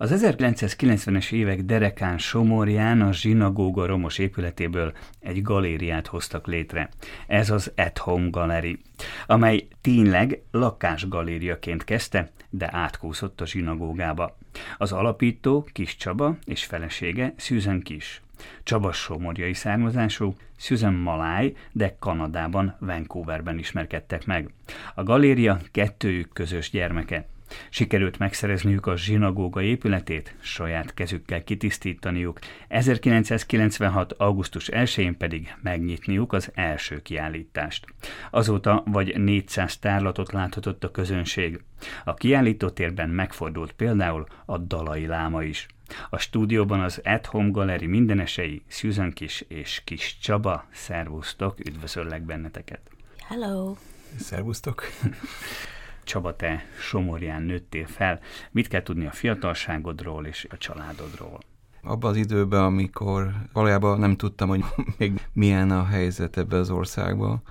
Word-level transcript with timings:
Az 0.00 0.22
1990-es 0.24 1.32
évek 1.32 1.62
derekán 1.62 2.18
Somorján 2.18 3.00
a 3.00 3.12
zsinagóga 3.12 3.86
romos 3.86 4.18
épületéből 4.18 4.92
egy 5.20 5.42
galériát 5.42 6.06
hoztak 6.06 6.46
létre. 6.46 6.88
Ez 7.26 7.50
az 7.50 7.72
At 7.76 7.98
Home 7.98 8.28
Gallery, 8.30 8.78
amely 9.26 9.68
tényleg 9.80 10.40
lakásgalériaként 10.50 11.84
kezdte, 11.84 12.30
de 12.50 12.68
átkúszott 12.72 13.40
a 13.40 13.46
zsinagógába. 13.46 14.36
Az 14.76 14.92
alapító 14.92 15.66
Kis 15.72 15.96
Csaba 15.96 16.36
és 16.44 16.64
felesége 16.64 17.34
Susan 17.36 17.80
Kis. 17.80 18.22
Csaba 18.62 18.92
somorjai 18.92 19.54
származású, 19.54 20.34
Susan 20.56 20.94
Maláj, 20.94 21.52
de 21.72 21.96
Kanadában, 21.98 22.76
Vancouverben 22.78 23.58
ismerkedtek 23.58 24.26
meg. 24.26 24.50
A 24.94 25.02
galéria 25.02 25.58
kettőjük 25.72 26.32
közös 26.32 26.70
gyermeke. 26.70 27.26
Sikerült 27.70 28.18
megszerezniük 28.18 28.86
a 28.86 28.96
zsinagóga 28.96 29.62
épületét, 29.62 30.34
saját 30.40 30.94
kezükkel 30.94 31.44
kitisztítaniuk, 31.44 32.38
1996. 32.68 34.12
augusztus 34.12 34.68
1-én 34.72 35.16
pedig 35.16 35.54
megnyitniuk 35.62 36.32
az 36.32 36.50
első 36.54 37.02
kiállítást. 37.02 37.86
Azóta 38.30 38.82
vagy 38.86 39.18
400 39.18 39.76
tárlatot 39.78 40.32
láthatott 40.32 40.84
a 40.84 40.90
közönség. 40.90 41.62
A 42.04 42.14
kiállítótérben 42.14 43.08
megfordult 43.08 43.72
például 43.72 44.26
a 44.44 44.58
Dalai 44.58 45.06
Láma 45.06 45.42
is. 45.42 45.66
A 46.10 46.18
stúdióban 46.18 46.80
az 46.80 47.00
At 47.04 47.26
Home 47.26 47.50
Gallery 47.50 47.86
mindenesei, 47.86 48.62
Susan 48.66 49.12
Kis 49.12 49.44
és 49.48 49.82
Kis 49.84 50.18
Csaba, 50.18 50.64
szervusztok, 50.72 51.58
üdvözöllek 51.60 52.22
benneteket! 52.22 52.80
Hello! 53.28 53.76
Szervusztok! 54.18 54.82
Csaba, 56.08 56.36
te 56.36 56.64
Somorján 56.78 57.42
nőttél 57.42 57.86
fel. 57.86 58.20
Mit 58.50 58.68
kell 58.68 58.82
tudni 58.82 59.06
a 59.06 59.10
fiatalságodról 59.10 60.26
és 60.26 60.46
a 60.50 60.58
családodról? 60.58 61.38
Abban 61.82 62.10
az 62.10 62.16
időben, 62.16 62.62
amikor 62.62 63.32
valójában 63.52 63.98
nem 63.98 64.16
tudtam, 64.16 64.48
hogy 64.48 64.64
még 64.98 65.20
milyen 65.32 65.70
a 65.70 65.84
helyzet 65.84 66.36
ebbe 66.36 66.56
az 66.56 66.70
országban, 66.70 67.42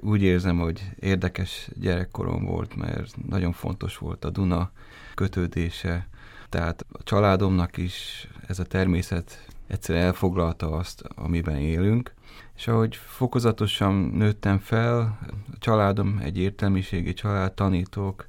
úgy 0.00 0.22
érzem, 0.22 0.58
hogy 0.58 0.82
érdekes 0.98 1.68
gyerekkorom 1.74 2.44
volt, 2.44 2.76
mert 2.76 3.26
nagyon 3.28 3.52
fontos 3.52 3.98
volt 3.98 4.24
a 4.24 4.30
Duna 4.30 4.70
kötődése, 5.14 6.08
tehát 6.48 6.86
a 6.92 7.02
családomnak 7.02 7.76
is 7.76 8.28
ez 8.46 8.58
a 8.58 8.64
természet 8.64 9.46
egyszerűen 9.66 10.04
elfoglalta 10.04 10.70
azt, 10.70 11.02
amiben 11.14 11.56
élünk, 11.56 12.14
és 12.60 12.68
ahogy 12.68 12.96
fokozatosan 12.96 13.94
nőttem 13.94 14.58
fel, 14.58 15.18
a 15.52 15.58
családom 15.58 16.18
egy 16.22 16.38
értelmiségi 16.38 17.12
család, 17.12 17.52
tanítók, 17.52 18.28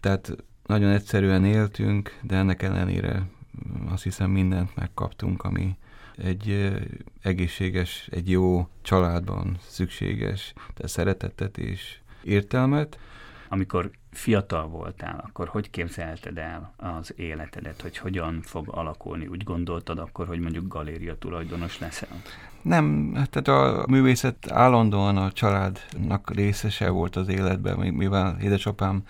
tehát 0.00 0.36
nagyon 0.66 0.90
egyszerűen 0.90 1.44
éltünk, 1.44 2.18
de 2.20 2.36
ennek 2.36 2.62
ellenére 2.62 3.22
azt 3.88 4.02
hiszem 4.02 4.30
mindent 4.30 4.74
megkaptunk, 4.74 5.42
ami 5.42 5.76
egy 6.16 6.72
egészséges, 7.22 8.08
egy 8.10 8.30
jó 8.30 8.68
családban 8.82 9.56
szükséges, 9.60 10.52
tehát 10.54 10.92
szeretetet 10.92 11.58
és 11.58 11.98
értelmet. 12.22 12.98
Amikor 13.48 13.90
fiatal 14.10 14.68
voltál, 14.68 15.24
akkor 15.26 15.48
hogy 15.48 15.70
képzelted 15.70 16.38
el 16.38 16.74
az 16.76 17.12
életedet, 17.16 17.80
hogy 17.80 17.96
hogyan 17.96 18.40
fog 18.42 18.68
alakulni? 18.68 19.26
Úgy 19.26 19.44
gondoltad 19.44 19.98
akkor, 19.98 20.26
hogy 20.26 20.40
mondjuk 20.40 20.68
galéria 20.68 21.18
tulajdonos 21.18 21.78
leszel? 21.78 22.22
Nem, 22.62 23.12
tehát 23.12 23.48
a 23.48 23.84
művészet 23.88 24.50
állandóan 24.50 25.16
a 25.16 25.32
családnak 25.32 26.34
részese 26.34 26.88
volt 26.88 27.16
az 27.16 27.28
életben, 27.28 27.76
mivel 27.78 28.36
édesapám 28.42 29.02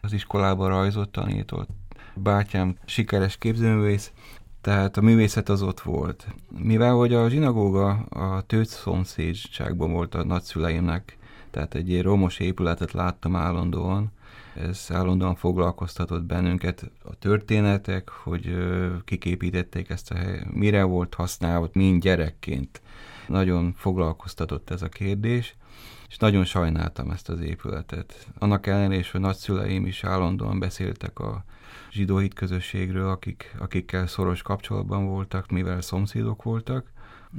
az 0.00 0.12
iskolában 0.12 0.68
rajzot 0.68 1.08
tanított, 1.08 1.68
bátyám 2.14 2.76
sikeres 2.84 3.36
képzőművész, 3.36 4.12
tehát 4.60 4.96
a 4.96 5.00
művészet 5.00 5.48
az 5.48 5.62
ott 5.62 5.80
volt. 5.80 6.26
Mivel 6.58 6.92
hogy 6.92 7.14
a 7.14 7.28
zsinagóga 7.28 7.88
a 8.08 8.40
tőt 8.40 8.68
szomszédságban 8.68 9.92
volt 9.92 10.14
a 10.14 10.24
nagyszüleimnek, 10.24 11.16
tehát 11.50 11.74
egy 11.74 12.02
romos 12.02 12.38
épületet 12.38 12.92
láttam 12.92 13.36
állandóan, 13.36 14.12
ez 14.54 14.86
állandóan 14.88 15.34
foglalkoztatott 15.34 16.22
bennünket 16.22 16.90
a 17.04 17.14
történetek, 17.14 18.08
hogy 18.08 18.56
kik 19.04 19.24
építették 19.24 19.90
ezt 19.90 20.10
a 20.10 20.14
helyet, 20.14 20.52
mire 20.54 20.82
volt 20.82 21.14
használva, 21.14 21.68
mind 21.72 22.02
gyerekként. 22.02 22.80
Nagyon 23.28 23.72
foglalkoztatott 23.76 24.70
ez 24.70 24.82
a 24.82 24.88
kérdés, 24.88 25.56
és 26.08 26.16
nagyon 26.16 26.44
sajnáltam 26.44 27.10
ezt 27.10 27.28
az 27.28 27.40
épületet. 27.40 28.26
Annak 28.38 28.66
ellenére 28.66 29.04
hogy 29.12 29.20
nagyszüleim 29.20 29.86
is 29.86 30.04
állandóan 30.04 30.58
beszéltek 30.58 31.18
a 31.18 31.44
zsidó 31.90 32.20
közösségről, 32.34 33.08
akik, 33.08 33.54
akikkel 33.58 34.06
szoros 34.06 34.42
kapcsolatban 34.42 35.06
voltak, 35.06 35.50
mivel 35.50 35.80
szomszédok 35.80 36.42
voltak, 36.42 36.92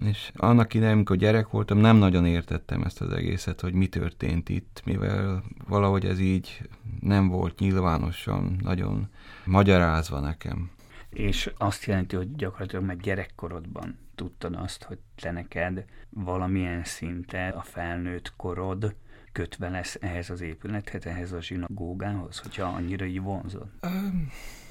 és 0.05 0.31
annak 0.35 0.73
idején, 0.73 0.93
amikor 0.93 1.15
gyerek 1.15 1.49
voltam, 1.49 1.77
nem 1.77 1.97
nagyon 1.97 2.25
értettem 2.25 2.81
ezt 2.81 3.01
az 3.01 3.09
egészet, 3.11 3.61
hogy 3.61 3.73
mi 3.73 3.87
történt 3.87 4.49
itt, 4.49 4.81
mivel 4.85 5.43
valahogy 5.67 6.05
ez 6.05 6.19
így 6.19 6.69
nem 6.99 7.27
volt 7.27 7.59
nyilvánosan 7.59 8.57
nagyon 8.61 9.07
magyarázva 9.45 10.19
nekem. 10.19 10.69
És 11.09 11.51
azt 11.57 11.85
jelenti, 11.85 12.15
hogy 12.15 12.35
gyakorlatilag 12.35 12.85
meg 12.85 13.01
gyerekkorodban 13.01 13.97
tudtad 14.17 14.55
azt, 14.55 14.83
hogy 14.83 14.97
te 15.15 15.31
neked 15.31 15.85
valamilyen 16.09 16.83
szinte 16.83 17.47
a 17.47 17.61
felnőtt 17.61 18.33
korod 18.35 18.95
kötve 19.31 19.69
lesz 19.69 19.97
ehhez 19.99 20.29
az 20.29 20.41
épülethez, 20.41 21.05
ehhez 21.05 21.31
a 21.31 21.41
zsinagógához, 21.41 22.39
hogyha 22.39 22.63
annyira 22.63 23.05
így 23.05 23.21
vonzod? 23.21 23.67
Um, 23.83 24.29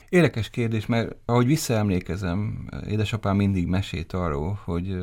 Érdekes 0.09 0.51
kérdés, 0.51 0.87
mert 0.87 1.17
ahogy 1.25 1.47
visszaemlékezem, 1.47 2.69
édesapám 2.89 3.37
mindig 3.37 3.67
mesét 3.67 4.13
arról, 4.13 4.61
hogy 4.65 4.97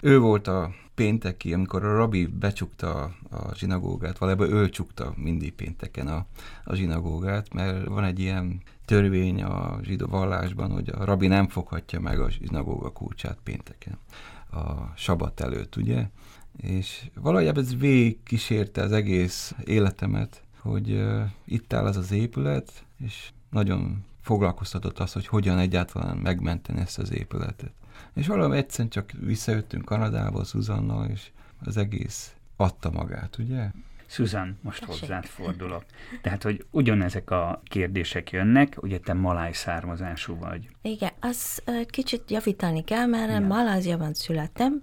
ő 0.00 0.18
volt 0.18 0.46
a 0.46 0.74
pénteki, 0.94 1.52
amikor 1.52 1.84
a 1.84 1.96
rabi 1.96 2.26
becsukta 2.26 3.02
a 3.30 3.54
zsinagógát, 3.54 4.18
valójában 4.18 4.52
ő 4.52 4.68
csukta 4.68 5.14
mindig 5.16 5.52
pénteken 5.52 6.08
a, 6.08 6.26
a 6.64 6.74
zsinagógát, 6.74 7.54
mert 7.54 7.86
van 7.86 8.04
egy 8.04 8.18
ilyen 8.18 8.62
törvény 8.84 9.42
a 9.42 9.78
zsidó 9.82 10.06
vallásban, 10.06 10.70
hogy 10.70 10.88
a 10.88 11.04
rabi 11.04 11.26
nem 11.26 11.48
foghatja 11.48 12.00
meg 12.00 12.20
a 12.20 12.30
zsinagóga 12.30 12.92
kulcsát 12.92 13.38
pénteken, 13.42 13.98
a 14.50 14.92
sabat 14.96 15.40
előtt, 15.40 15.76
ugye? 15.76 16.08
És 16.56 17.10
valójában 17.14 17.62
ez 17.62 17.76
végig 17.76 18.22
kísérte 18.22 18.82
az 18.82 18.92
egész 18.92 19.54
életemet, 19.64 20.42
hogy 20.60 20.90
uh, 20.90 21.22
itt 21.44 21.72
áll 21.72 21.84
az 21.84 21.96
az 21.96 22.12
épület, 22.12 22.84
és 22.98 23.30
nagyon 23.50 24.04
foglalkoztatott 24.26 24.98
az, 24.98 25.12
hogy 25.12 25.26
hogyan 25.26 25.58
egyáltalán 25.58 26.16
megmenteni 26.16 26.80
ezt 26.80 26.98
az 26.98 27.12
épületet. 27.12 27.70
És 28.14 28.26
valami 28.26 28.56
egyszerűen 28.56 28.88
csak 28.88 29.10
visszajöttünk 29.20 29.84
Kanadába, 29.84 30.44
Szuzannal, 30.44 31.08
és 31.08 31.30
az 31.64 31.76
egész 31.76 32.34
adta 32.56 32.90
magát, 32.90 33.38
ugye? 33.38 33.70
Susan, 34.06 34.58
most 34.60 34.80
Tessék. 34.80 35.00
hozzád 35.00 35.24
fordulok. 35.24 35.84
Tehát, 36.22 36.42
hogy 36.42 36.66
ugyanezek 36.70 37.30
a 37.30 37.62
kérdések 37.64 38.30
jönnek, 38.30 38.82
ugye 38.82 38.98
te 38.98 39.12
maláj 39.12 39.52
származású 39.52 40.38
vagy. 40.38 40.68
Igen, 40.82 41.12
az 41.20 41.62
kicsit 41.86 42.30
javítani 42.30 42.84
kell, 42.84 43.06
mert 43.06 43.30
ja. 43.30 43.40
Maláziában 43.40 44.14
születtem, 44.14 44.82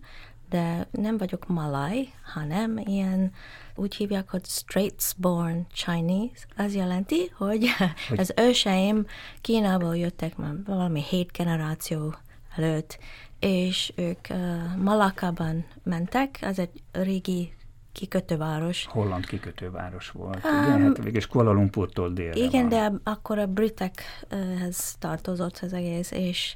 de 0.53 0.87
nem 0.91 1.17
vagyok 1.17 1.47
malaj, 1.47 2.13
hanem 2.33 2.77
ilyen 2.77 3.31
úgy 3.75 3.95
hívják, 3.95 4.29
hogy 4.29 4.45
Straits-born 4.45 5.67
Chinese. 5.73 6.45
Az 6.57 6.75
jelenti, 6.75 7.31
hogy, 7.37 7.67
hogy 8.09 8.19
az 8.19 8.33
őseim 8.37 9.05
Kínából 9.41 9.97
jöttek 9.97 10.37
már 10.37 10.53
valami 10.65 11.03
hét 11.03 11.31
generáció 11.31 12.15
előtt, 12.55 12.99
és 13.39 13.93
ők 13.95 14.19
uh, 14.29 14.37
Malakában 14.77 15.65
mentek, 15.83 16.39
az 16.41 16.59
egy 16.59 16.83
régi 16.91 17.53
kikötőváros. 17.91 18.85
Holland 18.85 19.25
kikötőváros 19.25 20.09
volt, 20.09 20.45
um, 20.45 20.73
ugye? 20.73 20.83
Hát 20.83 21.03
végül 21.03 21.27
Kuala 21.27 21.51
Lumpurtól 21.51 22.09
délre 22.09 22.39
Igen, 22.39 22.69
van. 22.69 22.69
de 22.69 22.91
akkor 23.03 23.37
a 23.37 23.47
britekhez 23.47 24.95
tartozott 24.99 25.59
az 25.61 25.73
egész, 25.73 26.11
és 26.11 26.55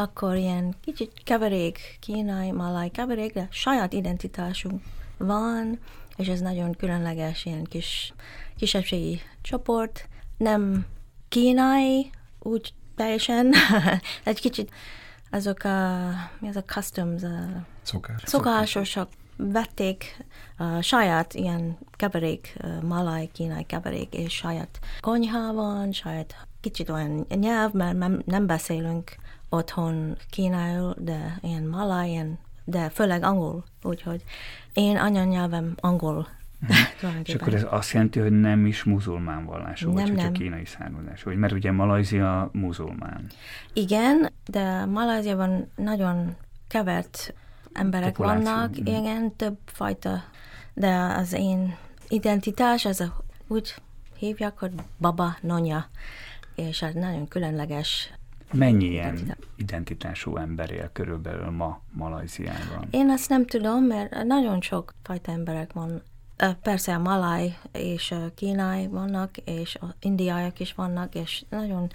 akkor 0.00 0.36
ilyen 0.36 0.74
kicsit 0.80 1.12
keverék, 1.24 1.96
kínai, 2.00 2.50
malaj 2.50 2.88
keverék, 2.88 3.32
de 3.32 3.48
saját 3.50 3.92
identitásunk 3.92 4.82
van, 5.16 5.78
és 6.16 6.28
ez 6.28 6.40
nagyon 6.40 6.72
különleges, 6.72 7.44
ilyen 7.44 7.64
kis 7.64 8.12
kisebbségi 8.56 9.20
csoport, 9.42 10.08
nem 10.36 10.86
kínai, 11.28 12.10
úgy 12.38 12.72
teljesen, 12.96 13.54
egy 14.24 14.40
kicsit 14.40 14.70
azok 15.30 15.64
a, 15.64 16.08
mi 16.38 16.48
az 16.48 16.56
a 16.56 16.64
customs, 16.64 17.22
a 17.22 17.66
Szokás. 17.82 18.22
szokásosok 18.24 19.08
vették 19.36 20.24
a 20.56 20.80
saját 20.80 21.34
ilyen 21.34 21.78
keverék, 21.90 22.56
malaj, 22.82 23.28
kínai 23.32 23.64
keverék, 23.64 24.14
és 24.14 24.34
saját 24.34 24.78
konyha 25.00 25.52
van, 25.52 25.92
saját 25.92 26.46
kicsit 26.60 26.90
olyan 26.90 27.26
nyelv, 27.28 27.72
mert 27.72 27.98
nem, 27.98 28.22
nem 28.24 28.46
beszélünk 28.46 29.14
otthon 29.50 30.16
kínaiul, 30.30 30.94
de 30.98 31.38
ilyen 31.40 31.62
malaj, 31.62 32.08
ilyen, 32.08 32.38
de 32.64 32.88
főleg 32.88 33.22
angol, 33.22 33.64
úgyhogy 33.82 34.24
én 34.72 34.96
anyanyelvem 34.96 35.74
angol 35.80 36.26
És 37.24 37.34
akkor 37.34 37.54
ez 37.54 37.66
azt 37.70 37.92
jelenti, 37.92 38.18
hogy 38.18 38.40
nem 38.40 38.66
is 38.66 38.84
muzulmán 38.84 39.44
vallású, 39.44 39.92
Nem, 39.92 40.04
vagy 40.04 40.14
nem. 40.14 40.24
csak 40.24 40.32
kínai 40.32 40.64
származású, 40.64 41.28
vagy 41.28 41.38
mert 41.38 41.52
ugye 41.52 41.72
Malajzia 41.72 42.50
muzulmán. 42.52 43.26
Igen, 43.72 44.32
de 44.46 44.84
Maláziában 44.84 45.70
nagyon 45.76 46.36
kevert 46.68 47.34
emberek 47.72 48.12
Populáció, 48.12 48.44
vannak, 48.44 48.70
mhm. 48.70 48.86
igen, 48.86 49.36
több 49.36 49.58
fajta, 49.64 50.24
de 50.74 50.94
az 50.96 51.32
én 51.32 51.76
identitás, 52.08 52.84
az 52.84 53.00
a, 53.00 53.24
úgy 53.46 53.74
hívják, 54.16 54.58
hogy 54.58 54.72
baba, 54.98 55.36
nonya, 55.40 55.86
és 56.54 56.82
ez 56.82 56.94
nagyon 56.94 57.28
különleges. 57.28 58.12
Mennyi 58.52 58.84
ilyen 58.84 59.14
Identitás. 59.14 59.36
identitású 59.56 60.36
ember 60.36 60.70
él 60.70 60.90
körülbelül 60.92 61.50
ma 61.50 61.80
Malajziában? 61.92 62.88
Én 62.90 63.10
azt 63.10 63.28
nem 63.28 63.46
tudom, 63.46 63.84
mert 63.84 64.24
nagyon 64.24 64.60
sok 64.60 64.94
fajta 65.02 65.32
emberek 65.32 65.72
van. 65.72 66.02
Persze 66.62 66.94
a 66.94 66.98
maláj 66.98 67.58
és 67.72 68.10
a 68.10 68.30
kínai 68.34 68.86
vannak, 68.86 69.36
és 69.36 69.74
a 69.74 69.94
indiaiak 70.00 70.60
is 70.60 70.72
vannak, 70.74 71.14
és 71.14 71.44
nagyon 71.48 71.90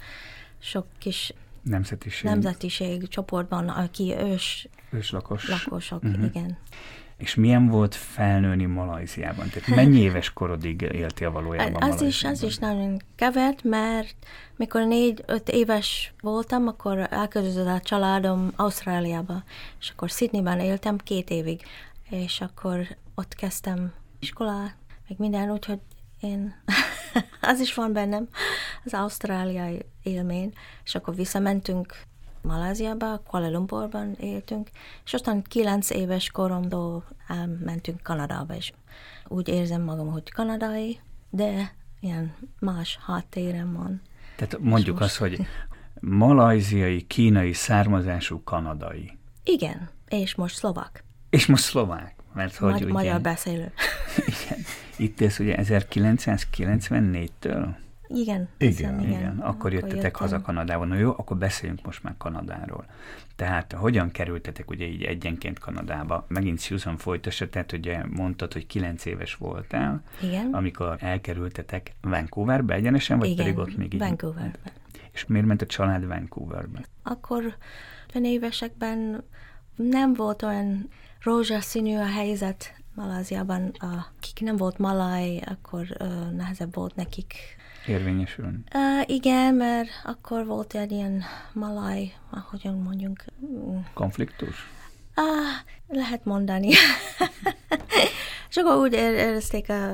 sok 0.58 0.86
kis 0.98 1.32
Nemzetiség, 1.62 2.24
nemzetiség 2.30 3.08
csoportban, 3.08 3.68
aki 3.68 4.14
ős 4.18 4.68
őslakos. 4.90 5.48
lakosok, 5.48 6.02
Mhm. 6.02 6.24
igen. 6.24 6.56
És 7.16 7.34
milyen 7.34 7.66
volt 7.66 7.94
felnőni 7.94 8.64
Malajziában? 8.64 9.48
Tehát 9.48 9.68
mennyi 9.68 10.00
éves 10.08 10.32
korodig 10.32 10.80
éltél 10.80 11.30
valójában 11.30 11.90
Az 11.90 12.02
is, 12.02 12.24
az 12.24 12.42
is 12.42 12.56
nagyon 12.56 12.96
kevert, 13.14 13.62
mert 13.62 14.14
mikor 14.56 14.86
négy-öt 14.86 15.48
éves 15.48 16.14
voltam, 16.20 16.66
akkor 16.66 17.06
elköltözött 17.10 17.66
a 17.66 17.80
családom 17.80 18.52
Ausztráliába, 18.56 19.42
és 19.80 19.90
akkor 19.90 20.08
Sydneyben 20.08 20.60
éltem 20.60 20.96
két 20.98 21.30
évig, 21.30 21.62
és 22.10 22.40
akkor 22.40 22.96
ott 23.14 23.34
kezdtem 23.34 23.92
iskolát, 24.18 24.76
meg 25.08 25.18
minden, 25.18 25.50
úgyhogy 25.50 25.78
én, 26.20 26.54
az 27.40 27.60
is 27.60 27.74
van 27.74 27.92
bennem, 27.92 28.28
az 28.84 28.94
ausztráliai 28.94 29.84
élmény, 30.02 30.52
és 30.84 30.94
akkor 30.94 31.14
visszamentünk 31.14 31.96
Maláziába, 32.46 33.18
Kuala 33.18 33.50
Lumpurban 33.50 34.14
éltünk, 34.20 34.68
és 35.04 35.14
aztán 35.14 35.42
kilenc 35.42 35.90
éves 35.90 36.30
koromtól 36.30 37.04
elmentünk 37.28 38.02
Kanadába, 38.02 38.54
és 38.54 38.72
úgy 39.28 39.48
érzem 39.48 39.82
magam, 39.82 40.10
hogy 40.10 40.30
kanadai, 40.30 41.00
de 41.30 41.74
ilyen 42.00 42.34
más 42.58 42.98
háttérem 43.06 43.72
van. 43.72 44.00
Tehát 44.36 44.58
mondjuk 44.60 45.00
azt, 45.00 45.16
hogy 45.16 45.46
malajziai, 46.00 47.02
kínai 47.02 47.52
származású 47.52 48.42
kanadai. 48.42 49.18
Igen, 49.44 49.88
és 50.08 50.34
most 50.34 50.56
szlovák, 50.56 51.04
És 51.30 51.46
most 51.46 51.64
szlovák, 51.64 52.14
mert 52.34 52.56
hogy 52.56 52.70
Magy- 52.70 52.82
ugye, 52.82 52.92
magyar 52.92 53.20
beszélő. 53.20 53.72
igen, 54.42 54.58
itt 54.96 55.20
élsz 55.20 55.38
ugye 55.38 55.56
1994-től? 55.58 57.68
Igen, 58.08 58.48
Igen, 58.58 59.00
Igen, 59.00 59.10
igen, 59.10 59.38
akkor 59.38 59.72
jöttetek 59.72 60.02
jöttem. 60.02 60.20
haza 60.20 60.40
Kanadába. 60.40 60.84
Na 60.84 60.94
jó, 60.94 61.10
akkor 61.10 61.36
beszéljünk 61.36 61.84
most 61.84 62.02
már 62.02 62.14
Kanadáról. 62.18 62.86
Tehát 63.36 63.72
hogyan 63.72 64.10
kerültetek 64.10 64.70
ugye 64.70 64.86
így 64.86 65.02
egyenként 65.02 65.58
Kanadába? 65.58 66.24
Megint 66.28 66.60
Susan 66.60 66.96
folytassa, 66.96 67.48
tehát 67.48 67.72
ugye 67.72 68.04
mondtad, 68.06 68.52
hogy 68.52 68.66
kilenc 68.66 69.04
éves 69.04 69.34
voltál, 69.34 70.02
Igen, 70.22 70.52
amikor 70.52 70.96
elkerültetek 71.00 71.92
Vancouverbe 72.00 72.74
egyenesen, 72.74 73.18
vagy 73.18 73.28
igen, 73.28 73.44
pedig 73.44 73.58
ott 73.58 73.76
még 73.76 73.94
így? 73.94 74.00
Vancouverben. 74.00 74.72
És 75.12 75.26
miért 75.26 75.46
ment 75.46 75.62
a 75.62 75.66
család 75.66 76.06
Vancouverbe? 76.06 76.84
Akkor 77.02 77.56
50 78.06 78.24
évesekben 78.24 79.24
nem 79.76 80.14
volt 80.14 80.42
olyan 80.42 80.88
rózsaszínű 81.22 81.96
a 81.96 82.06
helyzet 82.06 82.74
Maláziában, 82.94 83.72
akik 83.78 84.40
nem 84.40 84.56
volt 84.56 84.78
malaj, 84.78 85.40
akkor 85.44 85.86
uh, 86.00 86.30
nehezebb 86.30 86.74
volt 86.74 86.94
nekik. 86.94 87.34
Érvényesülni? 87.86 88.58
Uh, 88.74 89.08
igen, 89.10 89.54
mert 89.54 89.88
akkor 90.04 90.46
volt 90.46 90.74
egy 90.74 90.92
ilyen 90.92 91.22
malaj, 91.52 92.14
ahogyan 92.30 92.74
mondjunk, 92.74 93.24
mm, 93.46 93.78
Konfliktus? 93.94 94.70
Ah, 95.14 95.64
lehet 95.88 96.24
mondani. 96.24 96.68
És 98.50 98.56
akkor 98.56 98.76
úgy 98.76 98.92
ér- 98.92 99.14
érezték 99.14 99.68
a 99.68 99.92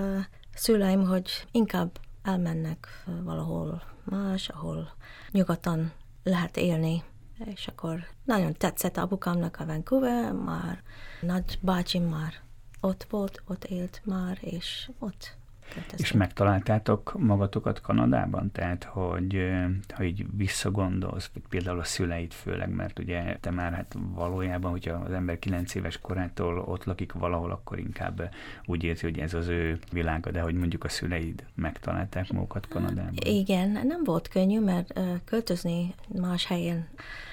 szüleim, 0.55 1.06
hogy 1.06 1.47
inkább 1.50 1.99
elmennek 2.23 3.05
valahol 3.23 3.83
más, 4.05 4.49
ahol 4.49 4.95
nyugodtan 5.31 5.93
lehet 6.23 6.56
élni. 6.56 7.03
És 7.45 7.67
akkor 7.67 8.05
nagyon 8.25 8.53
tetszett 8.53 8.97
apukámnak 8.97 9.56
a 9.61 9.67
Vancouver, 9.67 10.33
már 10.33 10.83
nagy 11.21 11.59
bácsim 11.61 12.03
már 12.03 12.33
ott 12.81 13.06
volt, 13.11 13.43
ott 13.47 13.65
élt 13.65 14.00
már, 14.05 14.38
és 14.41 14.91
ott 14.99 15.37
költöztünk. 15.75 16.01
És 16.01 16.13
megtaláltátok 16.13 17.15
magatokat 17.19 17.81
Kanadában? 17.81 18.53
Tehát, 18.53 18.85
hogy 18.85 19.51
ha 19.95 20.03
így 20.03 20.27
visszagondolsz, 20.37 21.31
vagy 21.33 21.43
például 21.49 21.79
a 21.79 21.85
szüleid 21.85 22.33
főleg, 22.33 22.71
mert 22.71 22.99
ugye 22.99 23.37
te 23.41 23.51
már 23.51 23.73
hát 23.73 23.97
valójában, 24.15 24.71
hogyha 24.71 24.95
az 24.95 25.13
ember 25.13 25.39
9 25.39 25.75
éves 25.75 25.99
korától 25.99 26.59
ott 26.59 26.85
lakik 26.85 27.13
valahol, 27.13 27.51
akkor 27.51 27.79
inkább 27.79 28.35
úgy 28.65 28.85
érzi, 28.85 29.05
hogy 29.05 29.19
ez 29.19 29.35
az 29.35 29.49
ő 29.49 29.79
világa, 29.93 30.31
de 30.31 30.41
hogy 30.41 30.55
mondjuk 30.55 30.85
a 30.85 30.89
szüleid 30.89 31.45
megtalálták 31.55 32.33
magukat 32.33 32.69
Kanadában? 32.69 33.15
Igen, 33.25 33.71
nem 33.71 34.05
volt 34.05 34.29
könnyű, 34.29 34.61
mert 34.61 35.01
költözni 35.25 35.95
más 36.09 36.47
helyen 36.47 36.89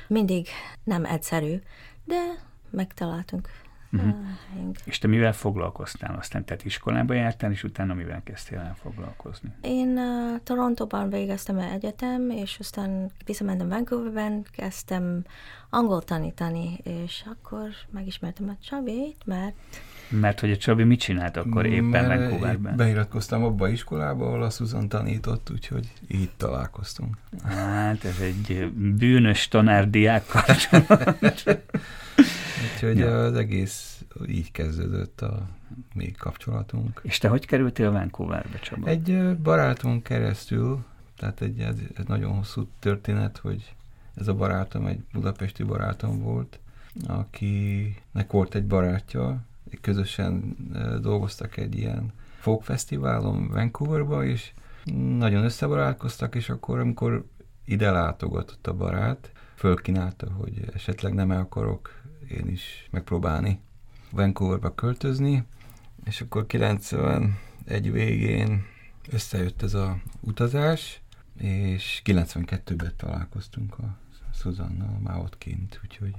mindig 0.07 0.47
nem 0.83 1.05
egyszerű, 1.05 1.61
de 2.03 2.21
megtaláltunk. 2.69 3.49
Uh-huh. 3.91 4.15
És 4.83 4.97
te 4.97 5.07
mivel 5.07 5.33
foglalkoztál 5.33 6.15
aztán? 6.19 6.45
Tehát 6.45 6.65
iskolába 6.65 7.13
jártál, 7.13 7.51
és 7.51 7.63
utána 7.63 7.93
mivel 7.93 8.23
kezdtél 8.23 8.57
el 8.59 8.75
foglalkozni? 8.81 9.49
Én 9.61 9.97
uh, 9.97 10.39
Torontóban 10.43 11.09
végeztem 11.09 11.57
el 11.57 11.71
egyetem, 11.71 12.29
és 12.29 12.57
aztán 12.59 13.11
visszamentem 13.25 13.69
Vancouverben, 13.69 14.45
kezdtem 14.51 15.23
angol 15.69 16.01
tanítani, 16.01 16.77
és 16.83 17.23
akkor 17.25 17.69
megismertem 17.89 18.49
a 18.49 18.63
Csabét, 18.63 19.17
mert 19.25 19.55
Mert 20.09 20.39
hogy 20.39 20.51
a 20.51 20.57
Csabi 20.57 20.83
mit 20.83 20.99
csinált 20.99 21.37
akkor 21.37 21.65
éppen 21.65 22.05
Mert 22.05 22.07
Vancouverben? 22.07 22.75
Beiratkoztam 22.75 23.43
abba 23.43 23.65
a 23.65 23.69
iskolába, 23.69 24.25
ahol 24.25 24.43
a 24.43 24.49
Susan 24.49 24.89
tanított, 24.89 25.49
úgyhogy 25.51 25.93
így 26.07 26.31
találkoztunk. 26.37 27.17
Hát 27.43 28.03
ez 28.03 28.19
egy 28.19 28.71
bűnös 28.73 29.47
tanár-diák 29.47 30.25
kapcsolat. 30.25 31.17
Úgyhogy 32.63 32.97
Ja. 32.97 33.23
az 33.23 33.33
egész 33.33 34.05
így 34.27 34.51
kezdődött 34.51 35.21
a 35.21 35.47
mi 35.93 36.11
kapcsolatunk. 36.11 36.99
És 37.03 37.17
te 37.17 37.27
hogy 37.27 37.45
kerültél 37.45 37.91
Vancouverbe, 37.91 38.59
Csaba? 38.59 38.87
Egy 38.87 39.09
ö, 39.11 39.33
barátunk 39.43 40.03
keresztül, 40.03 40.85
tehát 41.17 41.41
egy, 41.41 41.59
ez, 41.59 41.75
ez 41.95 42.05
nagyon 42.05 42.35
hosszú 42.35 42.67
történet, 42.79 43.37
hogy 43.37 43.75
ez 44.15 44.27
a 44.27 44.33
barátom 44.33 44.85
egy 44.85 44.99
budapesti 45.13 45.63
barátom 45.63 46.19
volt, 46.19 46.59
akinek 47.07 48.31
volt 48.31 48.55
egy 48.55 48.65
barátja, 48.65 49.41
közösen 49.81 50.55
dolgoztak 51.01 51.57
egy 51.57 51.77
ilyen 51.77 52.11
folkfesztiválon 52.39 53.47
Vancouverba, 53.47 54.25
és 54.25 54.51
nagyon 55.17 55.43
összebarátkoztak, 55.43 56.35
és 56.35 56.49
akkor, 56.49 56.79
amikor 56.79 57.25
ide 57.65 57.91
látogatott 57.91 58.67
a 58.67 58.73
barát, 58.73 59.31
fölkínálta, 59.55 60.31
hogy 60.31 60.69
esetleg 60.73 61.13
nem 61.13 61.31
el 61.31 61.39
akarok 61.39 61.98
én 62.29 62.47
is 62.47 62.87
megpróbálni 62.91 63.59
Vancouverba 64.11 64.75
költözni, 64.75 65.43
és 66.05 66.21
akkor 66.21 66.45
91 66.45 67.91
végén 67.91 68.65
összejött 69.09 69.61
ez 69.61 69.73
a 69.73 69.97
utazás, 70.19 71.01
és 71.37 72.01
92-ben 72.05 72.93
találkoztunk 72.97 73.77
a 73.77 73.97
Szuzannal 74.33 74.99
már 75.03 75.17
ott 75.17 75.37
kint, 75.37 75.79
úgyhogy 75.83 76.13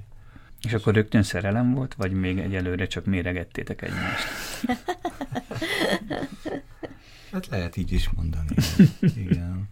És 0.62 0.73
akkor 0.73 0.95
rögtön 0.95 1.23
szerelem 1.23 1.75
volt, 1.75 1.95
vagy 1.95 2.12
még 2.12 2.38
egyelőre 2.38 2.87
csak 2.87 3.05
méregettétek 3.05 3.83
egymást? 3.83 4.23
hát 7.33 7.47
lehet 7.47 7.76
így 7.76 7.93
is 7.93 8.11
mondani. 8.11 8.55
Igen. 9.00 9.69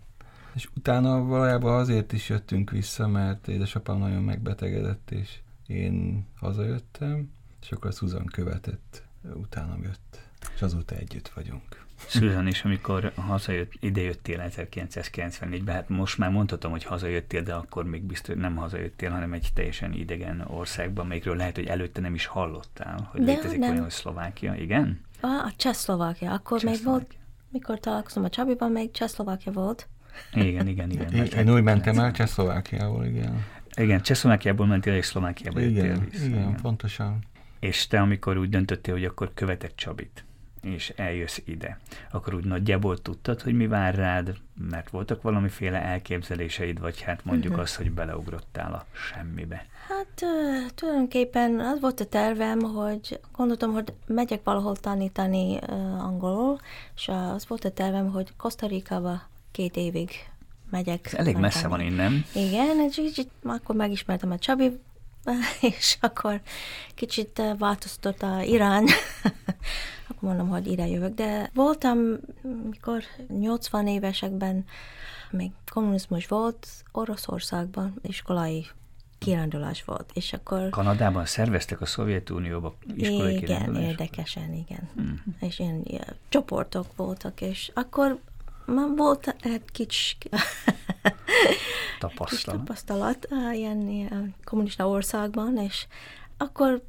És 0.54 0.68
utána 0.76 1.22
valójában 1.22 1.80
azért 1.80 2.12
is 2.12 2.28
jöttünk 2.28 2.70
vissza, 2.70 3.08
mert 3.08 3.48
édesapám 3.48 3.98
nagyon 3.98 4.22
megbetegedett, 4.22 5.10
és 5.10 5.38
én 5.68 6.26
hazajöttem, 6.36 7.30
és 7.62 7.70
akkor 7.72 7.90
a 7.90 7.92
Susan 7.92 8.24
követett, 8.24 9.02
utánam 9.34 9.82
jött, 9.82 10.20
és 10.54 10.62
azóta 10.62 10.94
együtt 10.94 11.28
vagyunk. 11.28 11.86
Susan 12.06 12.46
is, 12.46 12.64
amikor 12.64 13.12
hazajött, 13.14 13.72
idejöttél 13.80 14.50
1994-ben, 14.56 15.74
hát 15.74 15.88
most 15.88 16.18
már 16.18 16.30
mondhatom, 16.30 16.70
hogy 16.70 16.84
hazajöttél, 16.84 17.42
de 17.42 17.54
akkor 17.54 17.84
még 17.84 18.02
biztos 18.02 18.34
nem 18.34 18.56
hazajöttél, 18.56 19.10
hanem 19.10 19.32
egy 19.32 19.48
teljesen 19.54 19.92
idegen 19.92 20.40
országban, 20.40 21.06
melyikről 21.06 21.36
lehet, 21.36 21.54
hogy 21.54 21.66
előtte 21.66 22.00
nem 22.00 22.14
is 22.14 22.26
hallottál, 22.26 23.08
hogy 23.10 23.24
De 23.24 23.32
létezik 23.32 23.58
nem. 23.58 23.70
olyan, 23.70 23.82
hogy 23.82 23.90
Szlovákia, 23.90 24.54
igen? 24.54 25.00
a, 25.20 25.26
a 25.26 25.52
Csehszlovákia, 25.56 26.32
akkor 26.32 26.62
még 26.62 26.82
volt, 26.84 27.14
mikor 27.50 27.80
találkoztam 27.80 28.24
a 28.24 28.28
Csabiban, 28.28 28.72
még 28.72 28.90
Csehszlovákia 28.90 29.52
volt. 29.52 29.88
Igen, 30.32 30.66
igen, 30.66 30.90
igen. 30.90 31.12
Én, 31.12 31.24
én 31.24 31.50
úgy 31.52 31.62
mentem 31.62 31.98
el 31.98 32.10
90. 32.10 32.12
Csehszlovákiából, 32.12 33.04
igen. 33.04 33.44
Igen, 33.78 34.02
Csehszlovákiából 34.02 34.66
mentél, 34.66 34.94
és 34.94 35.06
Szlovákiába 35.06 35.60
jöttél 35.60 35.84
Igen, 35.84 36.08
vissza. 36.10 36.24
igen, 36.24 36.56
pontosan. 36.62 37.18
És 37.60 37.86
te, 37.86 38.00
amikor 38.00 38.36
úgy 38.36 38.48
döntöttél, 38.48 38.94
hogy 38.94 39.04
akkor 39.04 39.30
követek 39.34 39.74
Csabit, 39.74 40.24
és 40.62 40.92
eljössz 40.96 41.38
ide, 41.44 41.78
akkor 42.10 42.34
úgy 42.34 42.44
nagyjából 42.44 42.98
tudtad, 42.98 43.40
hogy 43.40 43.54
mi 43.54 43.66
vár 43.66 43.94
rád, 43.94 44.36
mert 44.70 44.90
voltak 44.90 45.22
valamiféle 45.22 45.82
elképzeléseid, 45.82 46.80
vagy 46.80 47.00
hát 47.00 47.24
mondjuk 47.24 47.50
uh-huh. 47.50 47.64
azt, 47.64 47.76
hogy 47.76 47.90
beleugrottál 47.90 48.72
a 48.72 48.86
semmibe? 48.92 49.66
Hát 49.88 50.22
uh, 50.22 50.70
tulajdonképpen 50.74 51.60
az 51.60 51.80
volt 51.80 52.00
a 52.00 52.04
tervem, 52.06 52.60
hogy 52.60 53.20
gondoltam, 53.36 53.72
hogy 53.72 53.92
megyek 54.06 54.40
valahol 54.44 54.76
tanítani 54.76 55.56
uh, 55.56 56.04
angolul, 56.04 56.58
és 56.94 57.08
az 57.08 57.46
volt 57.46 57.64
a 57.64 57.70
tervem, 57.70 58.10
hogy 58.10 58.32
Costa 58.36 58.66
Rica-ba 58.66 59.22
két 59.50 59.76
évig 59.76 60.10
megyek. 60.70 61.06
Ez 61.06 61.12
elég 61.12 61.36
messze 61.36 61.68
van 61.68 61.80
innen. 61.80 62.24
Igen, 62.34 62.80
és 62.88 62.98
így, 62.98 63.28
akkor 63.42 63.74
megismertem 63.74 64.30
a 64.30 64.38
Csabi, 64.38 64.80
és 65.60 65.96
akkor 66.00 66.40
kicsit 66.94 67.42
változtott 67.58 68.22
a 68.22 68.42
irány. 68.42 68.84
akkor 70.08 70.28
mondom, 70.28 70.48
hogy 70.48 70.66
ide 70.66 70.86
jövök. 70.86 71.14
De 71.14 71.50
voltam, 71.54 71.98
mikor 72.70 73.02
80 73.28 73.86
évesekben, 73.86 74.64
még 75.30 75.50
kommunizmus 75.72 76.26
volt, 76.26 76.66
Oroszországban 76.92 77.94
iskolai 78.02 78.66
kirándulás 79.18 79.84
volt, 79.84 80.10
és 80.14 80.32
akkor... 80.32 80.68
Kanadában 80.70 81.26
szerveztek 81.26 81.80
a 81.80 81.86
Szovjetunióba 81.86 82.74
iskolai 82.94 83.36
Igen, 83.36 83.76
érdekesen, 83.76 84.52
igen. 84.54 84.88
Hmm. 84.94 85.22
És 85.40 85.58
ilyen, 85.58 85.80
ilyen 85.84 86.16
csoportok 86.28 86.86
voltak, 86.96 87.40
és 87.40 87.70
akkor 87.74 88.18
ma 88.68 88.86
volt 88.96 89.36
egy 89.42 89.64
kicsi 89.72 90.16
tapasztalat, 91.98 92.28
kis 92.28 92.42
tapasztalat 92.42 93.28
ilyen, 93.52 93.88
ilyen 93.88 94.34
kommunista 94.44 94.88
országban, 94.88 95.56
és 95.56 95.86
akkor 96.36 96.82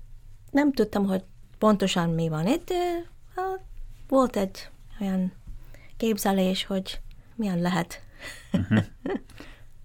nem 0.51 0.73
tudtam, 0.73 1.05
hogy 1.05 1.23
pontosan 1.57 2.09
mi 2.09 2.29
van 2.29 2.47
itt, 2.47 2.67
de 2.67 3.05
hát, 3.35 3.59
volt 4.07 4.35
egy 4.35 4.69
olyan 5.01 5.31
képzelés, 5.97 6.65
hogy 6.65 7.01
milyen 7.35 7.61
lehet. 7.61 8.01
Uh-huh. 8.53 8.83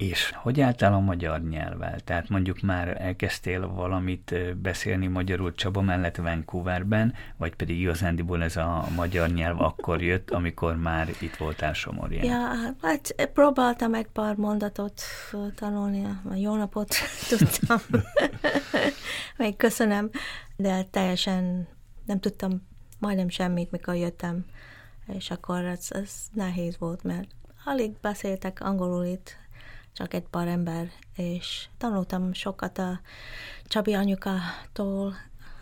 És 0.08 0.32
hogy 0.34 0.61
álltál 0.61 0.92
a 0.92 1.00
magyar 1.00 1.42
nyelvvel? 1.42 2.00
Tehát 2.00 2.28
mondjuk 2.28 2.61
már 2.61 3.00
elkezdtél 3.00 3.68
valamit 3.68 4.34
beszélni 4.56 5.06
magyarul 5.06 5.54
Csaba 5.54 5.80
mellett 5.80 6.16
Vancouverben, 6.16 7.14
vagy 7.37 7.54
pedig 7.54 7.80
igazándiból 7.80 8.42
ez 8.42 8.56
a 8.56 8.87
magyar 8.94 9.28
nyelv 9.28 9.61
akkor 9.61 10.02
jött, 10.02 10.30
amikor 10.30 10.76
már 10.76 11.08
itt 11.20 11.37
voltál 11.37 11.73
Somorján? 11.73 12.25
Ja, 12.25 12.50
hát 12.82 13.30
próbáltam 13.32 13.94
egy 13.94 14.06
pár 14.06 14.37
mondatot 14.37 15.02
tanulni, 15.54 16.04
a 16.30 16.34
jó 16.34 16.56
napot 16.56 16.94
tudtam. 17.28 17.78
Még 19.37 19.56
köszönöm, 19.56 20.11
de 20.56 20.82
teljesen 20.82 21.68
nem 22.06 22.20
tudtam 22.20 22.66
majdnem 22.99 23.28
semmit, 23.28 23.70
mikor 23.70 23.94
jöttem, 23.94 24.44
és 25.06 25.30
akkor 25.30 25.64
ez, 25.64 25.87
ez 25.88 26.11
nehéz 26.32 26.78
volt, 26.78 27.02
mert 27.02 27.28
alig 27.64 27.92
beszéltek 28.00 28.61
angolul 28.61 29.04
itt, 29.04 29.37
csak 29.94 30.14
egy 30.14 30.26
pár 30.30 30.48
ember, 30.48 30.90
és 31.16 31.68
tanultam 31.78 32.32
sokat 32.32 32.78
a 32.78 33.00
Csabi 33.64 33.94
anyukától, 33.94 35.14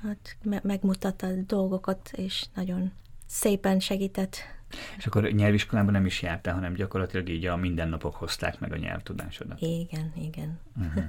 hát 0.03 0.37
me- 0.43 0.63
megmutatta 0.63 1.27
dolgokat, 1.47 2.11
és 2.13 2.45
nagyon 2.55 2.93
szépen 3.27 3.81
segített. 3.81 4.37
És 4.97 5.07
akkor 5.07 5.23
nyelviskolában 5.23 5.93
nem 5.93 6.07
is 6.07 6.23
jártál, 6.23 6.55
hanem 6.55 6.75
gyakorlatilag 6.75 7.29
így 7.29 7.47
a 7.47 7.57
mindennapok 7.57 8.15
hozták 8.15 8.61
meg 8.61 8.73
a 8.73 8.77
nyelvtudásodat. 8.77 9.61
Igen, 9.61 10.13
igen. 10.17 10.59
Uh-huh. 10.77 11.05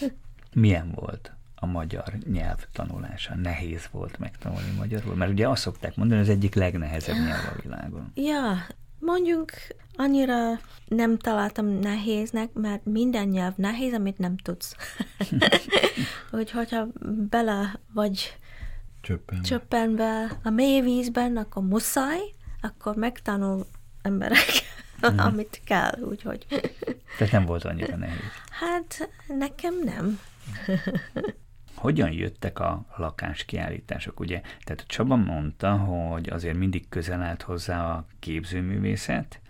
Milyen 0.52 0.90
volt 0.94 1.32
a 1.54 1.66
magyar 1.66 2.12
nyelv 2.32 2.66
tanulása? 2.72 3.34
Nehéz 3.34 3.88
volt 3.90 4.18
megtanulni 4.18 4.70
magyarul? 4.78 5.14
Mert 5.14 5.30
ugye 5.30 5.48
azt 5.48 5.62
szokták 5.62 5.96
mondani, 5.96 6.20
az 6.20 6.28
egyik 6.28 6.54
legnehezebb 6.54 7.16
nyelv 7.16 7.52
a 7.56 7.60
világon. 7.62 8.12
Ja, 8.14 8.56
mondjuk 8.98 9.50
annyira 9.96 10.60
nem 10.86 11.18
találtam 11.18 11.66
nehéznek, 11.66 12.52
mert 12.52 12.84
minden 12.84 13.28
nyelv 13.28 13.52
nehéz, 13.56 13.92
amit 13.92 14.18
nem 14.18 14.36
tudsz. 14.36 14.76
hogy 16.30 16.50
hogyha 16.50 16.86
bele 17.30 17.80
vagy 17.94 18.36
Csöppen. 19.00 19.42
csöppenve 19.42 20.38
a 20.42 20.50
mély 20.50 20.80
vízben, 20.80 21.36
akkor 21.36 21.62
muszáj, 21.62 22.20
akkor 22.60 22.96
megtanul 22.96 23.66
emberek, 24.02 24.46
mm. 25.10 25.18
amit 25.18 25.60
kell, 25.64 26.00
úgyhogy. 26.00 26.46
Tehát 27.18 27.32
nem 27.32 27.44
volt 27.44 27.64
annyira 27.64 27.96
nehéz. 27.96 28.20
Hát 28.50 29.10
nekem 29.26 29.74
nem. 29.84 30.20
Hogyan 31.78 32.12
jöttek 32.12 32.58
a 32.58 32.84
lakáskiállítások, 32.96 34.20
ugye? 34.20 34.40
Tehát 34.64 34.84
Csaba 34.86 35.16
mondta, 35.16 35.76
hogy 35.76 36.28
azért 36.28 36.56
mindig 36.56 36.88
közel 36.88 37.22
állt 37.22 37.42
hozzá 37.42 37.90
a 37.90 38.04
képzőművészet, 38.18 39.40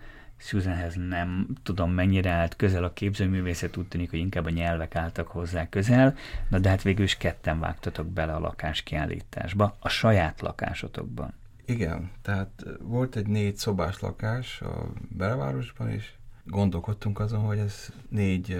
Susanhez 0.41 0.95
nem 0.95 1.47
tudom 1.63 1.91
mennyire 1.91 2.29
állt 2.29 2.55
közel 2.55 2.83
a 2.83 2.93
képzőművészet, 2.93 3.77
úgy 3.77 3.87
tűnik, 3.87 4.09
hogy 4.09 4.19
inkább 4.19 4.45
a 4.45 4.49
nyelvek 4.49 4.95
álltak 4.95 5.27
hozzá 5.27 5.69
közel, 5.69 6.15
na 6.49 6.59
de 6.59 6.69
hát 6.69 6.81
végül 6.81 7.03
is 7.03 7.17
ketten 7.17 7.59
vágtatok 7.59 8.07
bele 8.07 8.33
a 8.33 8.39
lakáskiállításba, 8.39 9.77
a 9.79 9.89
saját 9.89 10.41
lakásotokban. 10.41 11.33
Igen, 11.65 12.11
tehát 12.21 12.65
volt 12.81 13.15
egy 13.15 13.27
négy 13.27 13.55
szobás 13.55 13.99
lakás 13.99 14.61
a 14.61 14.91
belvárosban, 15.09 15.89
és 15.89 16.11
gondolkodtunk 16.43 17.19
azon, 17.19 17.39
hogy 17.39 17.57
ez 17.57 17.93
négy 18.09 18.57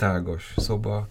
tágas 0.00 0.54
szoba, 0.56 1.08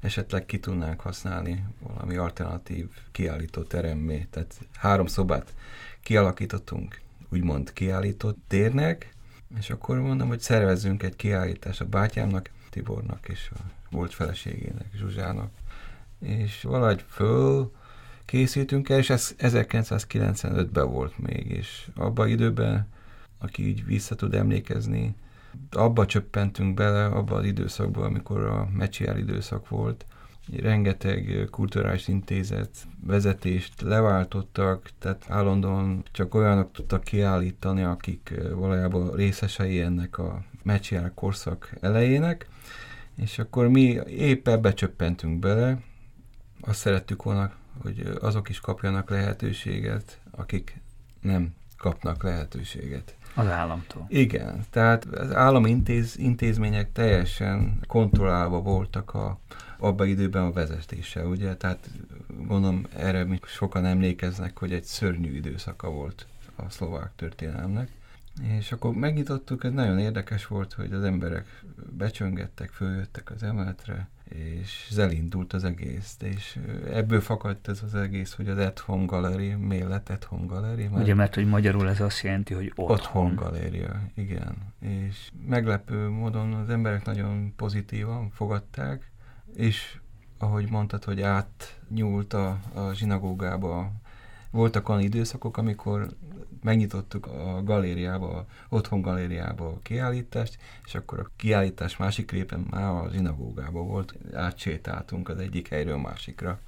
esetleg 0.00 0.46
ki 0.46 0.58
tudnánk 0.58 1.00
használni 1.00 1.64
valami 1.80 2.16
alternatív 2.16 2.88
kiállító 3.12 3.62
teremmé. 3.62 4.26
Tehát 4.30 4.58
három 4.76 5.06
szobát 5.06 5.54
kialakítottunk, 6.00 7.00
úgymond 7.28 7.72
kiállított 7.72 8.38
térnek, 8.48 9.14
és 9.58 9.70
akkor 9.70 9.98
mondom, 10.00 10.28
hogy 10.28 10.40
szervezzünk 10.40 11.02
egy 11.02 11.16
kiállítást 11.16 11.80
a 11.80 11.84
bátyámnak, 11.84 12.50
Tibornak 12.70 13.28
és 13.28 13.50
a 13.54 13.58
volt 13.90 14.14
feleségének, 14.14 14.86
Zsuzsának. 14.94 15.50
És 16.18 16.62
valahogy 16.62 17.04
föl 17.08 17.72
készültünk 18.24 18.88
el, 18.88 18.98
és 18.98 19.10
ez 19.10 19.34
1995-ben 19.38 20.90
volt 20.90 21.18
még, 21.18 21.50
és 21.50 21.88
abban 21.94 22.28
időben, 22.28 22.88
aki 23.38 23.66
így 23.66 23.84
vissza 23.84 24.14
tud 24.14 24.34
emlékezni, 24.34 25.14
abba 25.70 26.06
csöppentünk 26.06 26.74
bele, 26.74 27.04
abba 27.04 27.36
az 27.36 27.44
időszakba, 27.44 28.04
amikor 28.04 28.44
a 28.44 28.68
mecsiár 28.72 29.18
időszak 29.18 29.68
volt. 29.68 30.06
Rengeteg 30.60 31.48
kulturális 31.50 32.08
intézet 32.08 32.70
vezetést 33.06 33.80
leváltottak, 33.80 34.90
tehát 34.98 35.24
állandóan 35.28 36.02
csak 36.12 36.34
olyanok 36.34 36.72
tudtak 36.72 37.04
kiállítani, 37.04 37.82
akik 37.82 38.34
valójában 38.54 39.12
részesei 39.14 39.80
ennek 39.80 40.18
a 40.18 40.44
mecsiár 40.62 41.12
korszak 41.14 41.74
elejének, 41.80 42.48
és 43.16 43.38
akkor 43.38 43.68
mi 43.68 44.00
épp 44.06 44.48
ebbe 44.48 44.72
csöppentünk 44.72 45.38
bele, 45.38 45.78
azt 46.60 46.78
szerettük 46.78 47.22
volna, 47.22 47.52
hogy 47.82 48.12
azok 48.20 48.48
is 48.48 48.60
kapjanak 48.60 49.10
lehetőséget, 49.10 50.20
akik 50.30 50.80
nem 51.20 51.54
kapnak 51.76 52.22
lehetőséget. 52.22 53.16
Az 53.34 53.46
államtól. 53.46 54.06
Igen, 54.08 54.64
tehát 54.70 55.04
az 55.04 55.34
állami 55.34 55.70
intéz, 55.70 56.18
intézmények 56.18 56.92
teljesen 56.92 57.80
kontrollálva 57.86 58.60
voltak 58.60 59.14
a, 59.14 59.38
abban 59.78 60.08
időben 60.08 60.44
a 60.44 60.52
vezetése, 60.52 61.26
ugye? 61.26 61.56
Tehát 61.56 61.90
gondolom 62.46 62.86
erre 62.96 63.24
mi 63.24 63.38
sokan 63.44 63.84
emlékeznek, 63.84 64.58
hogy 64.58 64.72
egy 64.72 64.84
szörnyű 64.84 65.36
időszaka 65.36 65.90
volt 65.90 66.26
a 66.56 66.70
szlovák 66.70 67.10
történelmnek. 67.16 67.88
És 68.58 68.72
akkor 68.72 68.94
megnyitottuk, 68.94 69.64
ez 69.64 69.72
nagyon 69.72 69.98
érdekes 69.98 70.46
volt, 70.46 70.72
hogy 70.72 70.92
az 70.92 71.04
emberek 71.04 71.62
becsöngettek, 71.90 72.70
följöttek 72.70 73.30
az 73.30 73.42
emeletre, 73.42 74.08
és 74.28 74.86
ez 74.90 74.98
elindult 74.98 75.52
az 75.52 75.64
egész, 75.64 76.16
és 76.20 76.58
ebből 76.92 77.20
fakadt 77.20 77.68
ez 77.68 77.82
az 77.82 77.94
egész, 77.94 78.34
hogy 78.34 78.48
az 78.48 78.58
At 78.58 78.78
Home 78.78 79.04
Gallery, 79.04 79.54
miért 79.54 79.88
lett 79.88 80.08
At 80.08 80.24
Home 80.24 80.46
Gallery? 80.46 80.86
Mert 80.86 81.02
Ugye, 81.02 81.14
mert 81.14 81.34
hogy 81.34 81.46
magyarul 81.46 81.88
ez 81.88 82.00
azt 82.00 82.22
jelenti, 82.22 82.54
hogy 82.54 82.72
otthon. 82.74 82.96
Otthon 82.96 83.34
galéria, 83.34 84.00
igen. 84.14 84.54
És 84.78 85.30
meglepő 85.46 86.08
módon 86.08 86.52
az 86.52 86.70
emberek 86.70 87.04
nagyon 87.04 87.52
pozitívan 87.56 88.30
fogadták, 88.30 89.10
és 89.54 89.98
ahogy 90.38 90.70
mondtad, 90.70 91.04
hogy 91.04 91.20
átnyúlt 91.20 92.32
a, 92.32 92.58
a 92.74 92.92
zsinagógába 92.92 93.92
voltak 94.52 94.88
olyan 94.88 95.00
időszakok, 95.00 95.56
amikor 95.56 96.08
megnyitottuk 96.62 97.26
a 97.26 97.62
galériába, 97.62 98.36
a 98.36 98.46
otthon 98.68 99.00
galériába 99.00 99.66
a 99.66 99.78
kiállítást, 99.82 100.58
és 100.84 100.94
akkor 100.94 101.18
a 101.18 101.30
kiállítás 101.36 101.96
másik 101.96 102.30
répen 102.30 102.66
már 102.70 102.90
a 102.90 103.08
zsinagógába 103.12 103.82
volt, 103.82 104.14
átsétáltunk 104.34 105.28
az 105.28 105.38
egyik 105.38 105.68
helyről 105.68 105.96
másikra. 105.96 106.60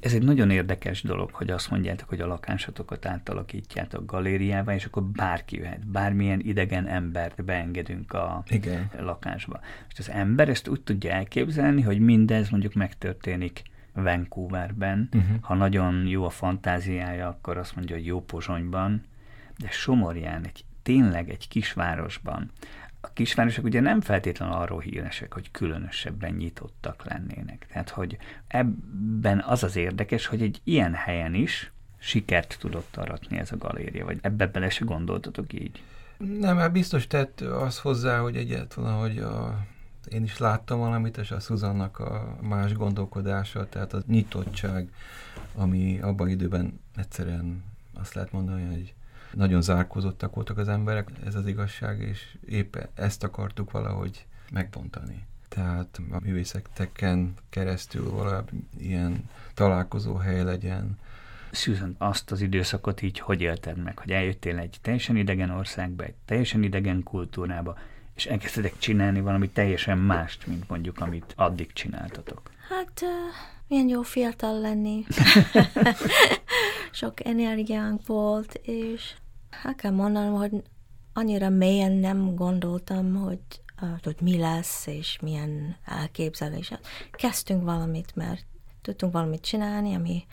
Ez 0.00 0.14
egy 0.14 0.22
nagyon 0.22 0.50
érdekes 0.50 1.02
dolog, 1.02 1.30
hogy 1.32 1.50
azt 1.50 1.70
mondjátok, 1.70 2.08
hogy 2.08 2.20
a 2.20 2.26
lakásotokat 2.26 3.06
átalakítjátok 3.06 4.06
galériává, 4.06 4.74
és 4.74 4.84
akkor 4.84 5.02
bárki 5.02 5.56
jöhet, 5.56 5.86
bármilyen 5.86 6.40
idegen 6.40 6.86
embert 6.86 7.44
beengedünk 7.44 8.12
a 8.12 8.42
Igen. 8.48 8.90
lakásba. 8.98 9.60
És 9.92 9.98
az 9.98 10.10
ember 10.10 10.48
ezt 10.48 10.68
úgy 10.68 10.80
tudja 10.80 11.10
elképzelni, 11.10 11.82
hogy 11.82 11.98
mindez 11.98 12.48
mondjuk 12.48 12.74
megtörténik 12.74 13.62
Vancouverben, 13.92 15.08
uh-huh. 15.12 15.36
ha 15.40 15.54
nagyon 15.54 16.06
jó 16.06 16.24
a 16.24 16.30
fantáziája, 16.30 17.28
akkor 17.28 17.56
azt 17.56 17.76
mondja, 17.76 17.96
hogy 17.96 18.06
jó 18.06 18.24
Pozsonyban, 18.24 19.02
de 19.58 19.70
Somorján, 19.70 20.44
egy, 20.44 20.64
tényleg 20.82 21.30
egy 21.30 21.48
kisvárosban, 21.48 22.50
a 23.04 23.12
kisvárosok 23.12 23.64
ugye 23.64 23.80
nem 23.80 24.00
feltétlenül 24.00 24.54
arról 24.54 24.80
híresek, 24.80 25.32
hogy 25.32 25.50
különösebben 25.50 26.32
nyitottak 26.32 27.04
lennének. 27.04 27.66
Tehát, 27.72 27.90
hogy 27.90 28.16
ebben 28.46 29.44
az 29.46 29.62
az 29.62 29.76
érdekes, 29.76 30.26
hogy 30.26 30.42
egy 30.42 30.60
ilyen 30.64 30.94
helyen 30.94 31.34
is 31.34 31.72
sikert 31.98 32.56
tudott 32.60 32.96
aratni 32.96 33.38
ez 33.38 33.52
a 33.52 33.56
galéria, 33.56 34.04
vagy 34.04 34.18
ebbe 34.22 34.46
bele 34.46 34.70
se 34.70 34.84
gondoltatok 34.84 35.52
így? 35.52 35.82
Nem, 36.38 36.56
hát 36.56 36.72
biztos 36.72 37.06
tett 37.06 37.40
az 37.40 37.78
hozzá, 37.78 38.18
hogy 38.18 38.36
egyáltalán, 38.36 38.98
hogy 38.98 39.18
a, 39.18 39.66
én 40.08 40.22
is 40.22 40.38
láttam 40.38 40.78
valamit, 40.78 41.16
és 41.16 41.30
a 41.30 41.40
Szuzannak 41.40 41.98
a 41.98 42.36
más 42.40 42.72
gondolkodása, 42.72 43.68
tehát 43.68 43.92
a 43.92 44.02
nyitottság, 44.06 44.92
ami 45.54 46.00
abban 46.00 46.28
időben 46.28 46.80
egyszerűen 46.96 47.64
azt 47.94 48.14
lehet 48.14 48.32
mondani, 48.32 48.64
hogy 48.64 48.94
nagyon 49.34 49.62
zárkózottak 49.62 50.34
voltak 50.34 50.58
az 50.58 50.68
emberek, 50.68 51.10
ez 51.24 51.34
az 51.34 51.46
igazság, 51.46 52.00
és 52.00 52.36
éppen 52.48 52.88
ezt 52.94 53.24
akartuk 53.24 53.70
valahogy 53.70 54.26
megbontani. 54.50 55.26
Tehát 55.48 56.00
a 56.10 56.18
művészeteken 56.22 57.34
keresztül 57.50 58.10
valahogy 58.10 58.44
ilyen 58.78 59.28
találkozó 59.54 60.14
hely 60.14 60.42
legyen, 60.42 60.98
Susan, 61.54 61.94
azt 61.98 62.30
az 62.30 62.40
időszakot 62.40 63.02
így 63.02 63.18
hogy 63.18 63.40
élted 63.40 63.76
meg, 63.76 63.98
hogy 63.98 64.10
eljöttél 64.10 64.58
egy 64.58 64.78
teljesen 64.82 65.16
idegen 65.16 65.50
országba, 65.50 66.04
egy 66.04 66.14
teljesen 66.24 66.62
idegen 66.62 67.02
kultúrába, 67.02 67.78
és 68.14 68.26
elkezdtek 68.26 68.78
csinálni 68.78 69.20
valami 69.20 69.48
teljesen 69.48 69.98
mást, 69.98 70.46
mint 70.46 70.68
mondjuk, 70.68 71.00
amit 71.00 71.32
addig 71.36 71.72
csináltatok? 71.72 72.50
Hát, 72.68 73.00
uh, 73.02 73.08
milyen 73.68 73.88
jó 73.88 74.02
fiatal 74.02 74.60
lenni. 74.60 75.04
Sok 76.90 77.24
energiánk 77.24 78.06
volt, 78.06 78.54
és 78.62 79.14
hát 79.50 79.76
kell 79.76 79.90
mondanom, 79.90 80.34
hogy 80.34 80.50
annyira 81.12 81.48
mélyen 81.48 81.92
nem 81.92 82.34
gondoltam, 82.34 83.14
hogy, 83.14 83.40
uh, 83.82 83.88
hogy 84.02 84.16
mi 84.20 84.38
lesz, 84.38 84.86
és 84.86 85.18
milyen 85.22 85.76
elképzelés. 85.84 86.72
Kezdtünk 87.10 87.64
valamit, 87.64 88.12
mert 88.14 88.46
tudtunk 88.82 89.12
valamit 89.12 89.42
csinálni, 89.42 89.94
ami 89.94 90.24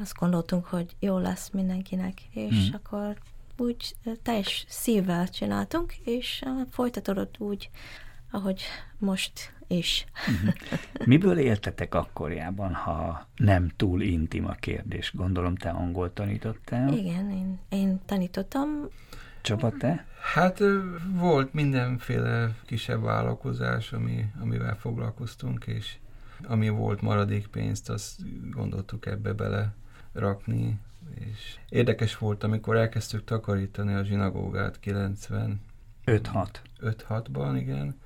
azt 0.00 0.14
gondoltunk, 0.14 0.66
hogy 0.66 0.96
jó 0.98 1.18
lesz 1.18 1.50
mindenkinek, 1.50 2.20
és 2.30 2.66
hmm. 2.66 2.74
akkor 2.74 3.16
úgy 3.56 3.96
teljes 4.22 4.64
szívvel 4.68 5.28
csináltunk, 5.28 5.94
és 5.96 6.42
folytatódott 6.70 7.34
úgy, 7.38 7.70
ahogy 8.30 8.62
most 8.98 9.54
is. 9.66 10.04
Mhm. 10.26 10.48
Miből 11.10 11.38
éltetek 11.38 11.94
akkorjában, 11.94 12.74
ha 12.74 13.26
nem 13.36 13.70
túl 13.76 14.02
intim 14.02 14.46
a 14.46 14.52
kérdés? 14.52 15.12
Gondolom, 15.14 15.56
te 15.56 15.68
angol 15.68 16.12
tanítottál? 16.12 16.92
Igen, 16.92 17.30
én, 17.30 17.58
én 17.68 18.00
tanítottam. 18.06 18.68
Csaba, 19.40 19.70
te? 19.70 20.06
Hát 20.34 20.62
volt 21.12 21.52
mindenféle 21.52 22.54
kisebb 22.64 23.02
vállalkozás, 23.02 23.92
ami, 23.92 24.24
amivel 24.40 24.76
foglalkoztunk, 24.76 25.66
és 25.66 25.96
ami 26.42 26.68
volt 26.68 27.00
maradékpénzt, 27.00 27.90
azt 27.90 28.20
gondoltuk 28.50 29.06
ebbe 29.06 29.32
bele 29.32 29.74
rakni, 30.12 30.78
és 31.14 31.58
érdekes 31.68 32.18
volt, 32.18 32.44
amikor 32.44 32.76
elkezdtük 32.76 33.24
takarítani 33.24 33.94
a 33.94 34.04
zsinagógát 34.04 34.80
90 34.80 35.60
5-6. 36.06 36.48
5-6-ban, 36.80 37.56
igen, 37.60 37.96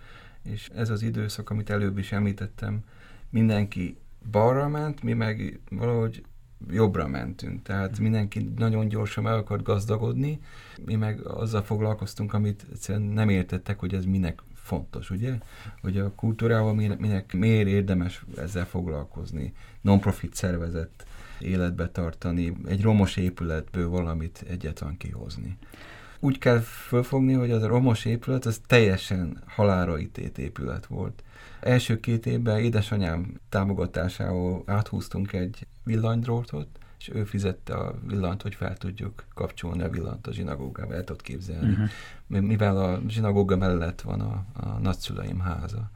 és 0.43 0.71
ez 0.75 0.91
az 0.91 1.03
időszak, 1.03 1.51
amit 1.51 1.71
előbb 1.71 1.99
is 1.99 2.13
említettem, 2.13 2.85
mindenki 3.31 3.97
balra 4.31 4.69
ment, 4.69 5.03
mi 5.03 5.13
meg 5.13 5.61
valahogy 5.71 6.25
jobbra 6.71 7.07
mentünk. 7.07 7.63
Tehát 7.63 7.99
mindenki 7.99 8.53
nagyon 8.57 8.89
gyorsan 8.89 9.27
el 9.27 9.35
akart 9.35 9.63
gazdagodni, 9.63 10.41
mi 10.85 10.95
meg 10.95 11.27
azzal 11.27 11.63
foglalkoztunk, 11.63 12.33
amit 12.33 12.67
egyszerűen 12.73 13.05
nem 13.05 13.29
értettek, 13.29 13.79
hogy 13.79 13.95
ez 13.95 14.05
minek 14.05 14.43
fontos, 14.55 15.11
ugye? 15.11 15.39
Hogy 15.81 15.99
a 15.99 16.13
kultúrával 16.15 16.75
minek, 16.75 17.33
miért 17.33 17.69
érdemes 17.69 18.25
ezzel 18.37 18.67
foglalkozni. 18.67 19.55
Non-profit 19.81 20.35
szervezet 20.35 21.07
életbe 21.43 21.89
tartani, 21.89 22.57
egy 22.67 22.83
romos 22.83 23.17
épületből 23.17 23.89
valamit 23.89 24.45
egyetlen 24.49 24.97
kihozni. 24.97 25.59
Úgy 26.21 26.39
kell 26.39 26.59
fölfogni, 26.59 27.33
hogy 27.33 27.51
az 27.51 27.63
a 27.63 27.67
romos 27.67 28.05
épület 28.05 28.47
az 28.47 28.61
teljesen 28.67 29.43
halára 29.47 29.99
ítét 29.99 30.39
épület 30.39 30.87
volt. 30.87 31.23
Első 31.61 32.01
két 32.01 32.27
évben 32.27 32.59
édesanyám 32.59 33.41
támogatásával 33.49 34.63
áthúztunk 34.67 35.33
egy 35.33 35.67
villanydrótot, 35.85 36.69
és 36.99 37.11
ő 37.15 37.25
fizette 37.25 37.75
a 37.75 37.95
villant, 38.07 38.43
hogy 38.43 38.55
fel 38.55 38.77
tudjuk 38.77 39.25
kapcsolni 39.35 39.83
a 39.83 39.89
villant 39.89 40.27
a 40.27 40.33
zsinagógába, 40.33 40.95
el 40.95 41.05
tudod 41.05 41.23
képzelni. 41.23 41.71
Uh-huh. 41.71 42.41
Mivel 42.41 42.77
a 42.77 43.01
zsinagóga 43.09 43.57
mellett 43.57 44.01
van 44.01 44.21
a, 44.21 44.45
a 44.53 44.79
nagyszüleim 44.79 45.41
háza 45.41 45.91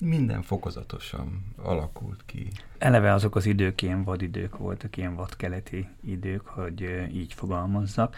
minden 0.00 0.42
fokozatosan 0.42 1.54
alakult 1.62 2.22
ki. 2.26 2.48
Eleve 2.78 3.12
azok 3.12 3.36
az 3.36 3.46
idők 3.46 3.82
ilyen 3.82 4.04
vadidők 4.04 4.58
voltak, 4.58 4.96
ilyen 4.96 5.14
vadkeleti 5.14 5.88
idők, 6.00 6.46
hogy 6.46 7.08
így 7.12 7.32
fogalmazzak. 7.34 8.16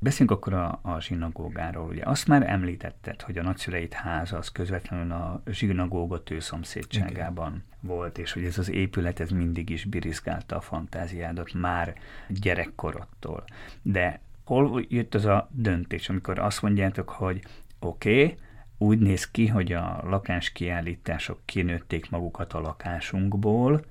Beszéljünk 0.00 0.38
akkor 0.38 0.52
a, 0.52 0.78
a 0.82 1.00
zsinagógáról. 1.00 1.88
Ugye 1.88 2.02
azt 2.04 2.26
már 2.26 2.50
említetted, 2.50 3.22
hogy 3.22 3.38
a 3.38 3.42
nagyszüleit 3.42 3.92
háza 3.92 4.36
az 4.36 4.48
közvetlenül 4.48 5.12
a 5.12 5.42
zsinagóga 5.50 6.22
tőszomszédságában 6.22 7.48
Igen. 7.48 7.64
volt, 7.80 8.18
és 8.18 8.32
hogy 8.32 8.44
ez 8.44 8.58
az 8.58 8.70
épület 8.70 9.20
ez 9.20 9.30
mindig 9.30 9.70
is 9.70 9.84
birizgálta 9.84 10.56
a 10.56 10.60
fantáziádat 10.60 11.52
már 11.52 11.94
gyerekkorodtól. 12.28 13.44
De 13.82 14.20
hol 14.44 14.84
jött 14.88 15.14
az 15.14 15.24
a 15.24 15.48
döntés, 15.52 16.08
amikor 16.08 16.38
azt 16.38 16.62
mondjátok, 16.62 17.08
hogy 17.08 17.40
oké, 17.78 18.22
okay, 18.22 18.38
úgy 18.78 18.98
néz 18.98 19.30
ki, 19.30 19.46
hogy 19.46 19.72
a 19.72 20.00
lakáskiállítások 20.04 21.40
kinőtték 21.44 22.10
magukat 22.10 22.52
a 22.52 22.60
lakásunkból, 22.60 23.84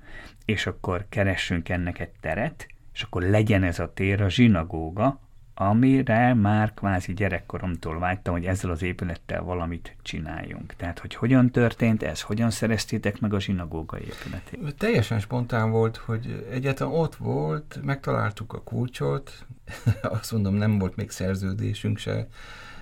és 0.44 0.66
akkor 0.66 1.06
keressünk 1.08 1.68
ennek 1.68 1.98
egy 1.98 2.12
teret, 2.20 2.66
és 2.92 3.02
akkor 3.02 3.22
legyen 3.22 3.62
ez 3.62 3.78
a 3.78 3.92
tér 3.94 4.22
a 4.22 4.28
zsinagóga, 4.28 5.22
amire 5.54 6.34
már 6.34 6.74
kvázi 6.74 7.14
gyerekkoromtól 7.14 7.98
vágytam, 7.98 8.34
hogy 8.34 8.44
ezzel 8.44 8.70
az 8.70 8.82
épülettel 8.82 9.42
valamit 9.42 9.96
csináljunk. 10.02 10.74
Tehát, 10.76 10.98
hogy 10.98 11.14
hogyan 11.14 11.50
történt 11.50 12.02
ez, 12.02 12.20
hogyan 12.20 12.50
szereztétek 12.50 13.20
meg 13.20 13.34
a 13.34 13.40
zsinagóga 13.40 13.98
épületét? 13.98 14.74
Teljesen 14.78 15.18
spontán 15.18 15.70
volt, 15.70 15.96
hogy 15.96 16.46
egyáltalán 16.50 16.94
ott 16.94 17.14
volt, 17.14 17.80
megtaláltuk 17.82 18.52
a 18.52 18.62
kulcsot, 18.62 19.46
azt 20.02 20.32
mondom, 20.32 20.54
nem 20.54 20.78
volt 20.78 20.96
még 20.96 21.10
szerződésünk 21.10 21.98
se, 21.98 22.28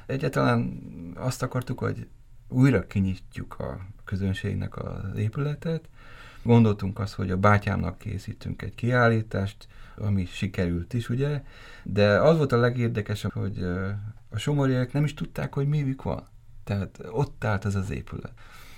Egyáltalán 0.07 0.81
azt 1.15 1.43
akartuk, 1.43 1.79
hogy 1.79 2.07
újra 2.49 2.87
kinyitjuk 2.87 3.59
a 3.59 3.81
közönségnek 4.05 4.77
az 4.77 5.17
épületet. 5.17 5.89
Gondoltunk 6.43 6.99
azt, 6.99 7.15
hogy 7.15 7.31
a 7.31 7.37
bátyámnak 7.37 7.99
készítünk 7.99 8.63
egy 8.63 8.75
kiállítást, 8.75 9.69
ami 9.97 10.25
sikerült 10.25 10.93
is, 10.93 11.09
ugye, 11.09 11.43
de 11.83 12.21
az 12.21 12.37
volt 12.37 12.53
a 12.53 12.57
legérdekesebb, 12.57 13.33
hogy 13.33 13.63
a 14.31 14.39
somorjaiak 14.39 14.93
nem 14.93 15.05
is 15.05 15.15
tudták, 15.15 15.55
hogy 15.55 15.69
mivük 15.69 16.03
van. 16.03 16.27
Tehát 16.65 17.01
ott 17.11 17.45
állt 17.45 17.65
ez 17.65 17.75
az 17.75 17.91
épület. 17.91 18.33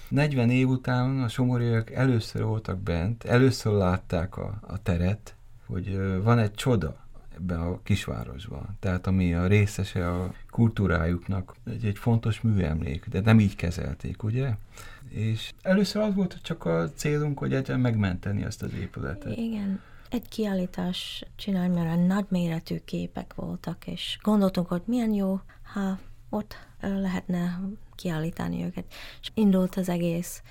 40 0.08 0.50
év 0.50 0.68
után 0.68 1.22
a 1.22 1.28
somorjaiak 1.28 1.90
először 1.90 2.42
voltak 2.42 2.78
bent, 2.78 3.24
először 3.24 3.72
látták 3.72 4.36
a, 4.36 4.58
a 4.60 4.82
teret, 4.82 5.36
hogy 5.66 5.98
van 6.22 6.38
egy 6.38 6.54
csoda, 6.54 7.03
ebben 7.36 7.60
a 7.60 7.82
kisvárosban. 7.82 8.76
Tehát 8.80 9.06
ami 9.06 9.34
a 9.34 9.46
részese 9.46 10.10
a 10.10 10.34
kultúrájuknak 10.50 11.54
egy, 11.66 11.84
egy 11.84 11.98
fontos 11.98 12.40
műemlék, 12.40 13.08
de 13.08 13.20
nem 13.20 13.40
így 13.40 13.56
kezelték, 13.56 14.22
ugye? 14.22 14.50
És 15.08 15.52
először 15.62 16.02
az 16.02 16.14
volt 16.14 16.38
csak 16.42 16.64
a 16.64 16.90
célunk, 16.94 17.38
hogy 17.38 17.54
egyen 17.54 17.80
megmenteni 17.80 18.44
ezt 18.44 18.62
az 18.62 18.72
épületet. 18.74 19.36
Igen, 19.36 19.80
egy 20.10 20.28
kiállítás 20.28 21.24
csinálni, 21.36 21.74
mert 21.74 22.06
nagyméretű 22.06 22.78
képek 22.84 23.34
voltak, 23.34 23.86
és 23.86 24.18
gondoltunk, 24.22 24.68
hogy 24.68 24.82
milyen 24.84 25.12
jó, 25.12 25.40
ha 25.72 25.98
ott 26.28 26.56
lehetne 26.80 27.60
kiállítani 27.94 28.64
őket. 28.64 28.84
És 29.20 29.30
indult 29.34 29.76
az 29.76 29.88
egész, 29.88 30.42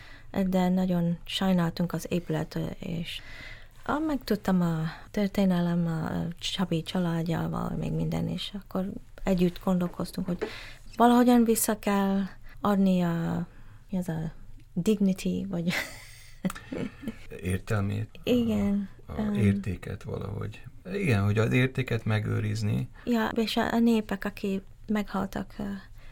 de 0.48 0.70
nagyon 0.70 1.18
sajnáltunk 1.26 1.94
az 1.94 2.06
épület, 2.10 2.60
és 2.80 3.22
megtudtam 4.06 4.62
a 4.62 4.84
történelem 5.12 5.88
a 5.88 6.28
Csabi 6.40 6.84
családjával, 6.84 7.70
még 7.70 7.92
minden, 7.92 8.28
és 8.28 8.52
akkor 8.64 8.86
együtt 9.24 9.60
gondolkoztunk, 9.64 10.28
hogy 10.28 10.38
valahogyan 10.96 11.44
vissza 11.44 11.80
kell 11.80 12.22
adni 12.62 13.02
a, 13.02 13.48
az 13.92 14.10
a 14.10 14.32
dignity, 14.74 15.46
vagy... 15.50 15.74
Értelmét. 17.42 18.10
Igen. 18.24 18.90
A, 19.06 19.22
a 19.22 19.36
értéket 19.36 20.04
valahogy. 20.04 20.64
Igen, 20.94 21.24
hogy 21.24 21.38
az 21.38 21.52
értéket 21.52 22.06
megőrizni. 22.06 22.90
Ja, 23.06 23.30
és 23.36 23.58
a, 23.58 23.74
a 23.74 23.80
népek, 23.80 24.26
akik 24.26 24.62
meghaltak 24.88 25.56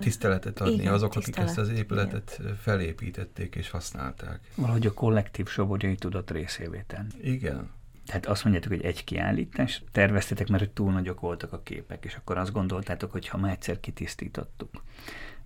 tiszteletet 0.03 0.61
adni 0.61 0.73
Igen, 0.73 0.93
azok, 0.93 1.15
akik 1.15 1.37
ezt 1.37 1.57
az 1.57 1.69
épületet 1.69 2.41
felépítették 2.61 3.55
és 3.55 3.69
használták. 3.69 4.39
Valahogy 4.55 4.85
a 4.85 4.93
kollektív 4.93 5.47
sobogyai 5.47 5.95
tudat 5.95 6.31
részévé 6.31 6.83
tenni. 6.87 7.09
Igen. 7.21 7.69
Tehát 8.05 8.25
azt 8.25 8.43
mondjátok, 8.43 8.71
hogy 8.71 8.81
egy 8.81 9.03
kiállítás, 9.03 9.83
terveztetek, 9.91 10.47
mert 10.47 10.63
hogy 10.63 10.71
túl 10.71 10.91
nagyok 10.91 11.19
voltak 11.19 11.53
a 11.53 11.61
képek, 11.63 12.05
és 12.05 12.15
akkor 12.15 12.37
azt 12.37 12.51
gondoltátok, 12.51 13.11
hogy 13.11 13.27
ha 13.27 13.37
már 13.37 13.51
egyszer 13.51 13.79
kitisztítottuk, 13.79 14.83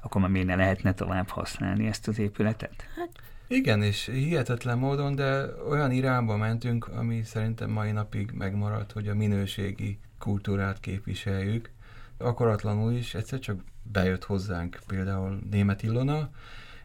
akkor 0.01 0.21
már 0.21 0.29
miért 0.29 0.47
ne 0.47 0.55
lehetne 0.55 0.93
tovább 0.93 1.27
használni 1.27 1.87
ezt 1.87 2.07
az 2.07 2.19
épületet? 2.19 2.85
Hát 2.95 3.09
Igen, 3.47 3.81
és 3.81 4.05
hihetetlen 4.05 4.77
módon, 4.77 5.15
de 5.15 5.45
olyan 5.69 5.91
irányba 5.91 6.37
mentünk, 6.37 6.87
ami 6.87 7.23
szerintem 7.23 7.69
mai 7.69 7.91
napig 7.91 8.31
megmaradt, 8.31 8.91
hogy 8.91 9.07
a 9.07 9.15
minőségi 9.15 9.99
kultúrát 10.19 10.79
képviseljük. 10.79 11.71
Akaratlanul 12.17 12.93
is 12.93 13.13
egyszer 13.13 13.39
csak 13.39 13.63
bejött 13.83 14.23
hozzánk 14.23 14.79
például 14.87 15.39
Német 15.49 15.83
Ilona, 15.83 16.29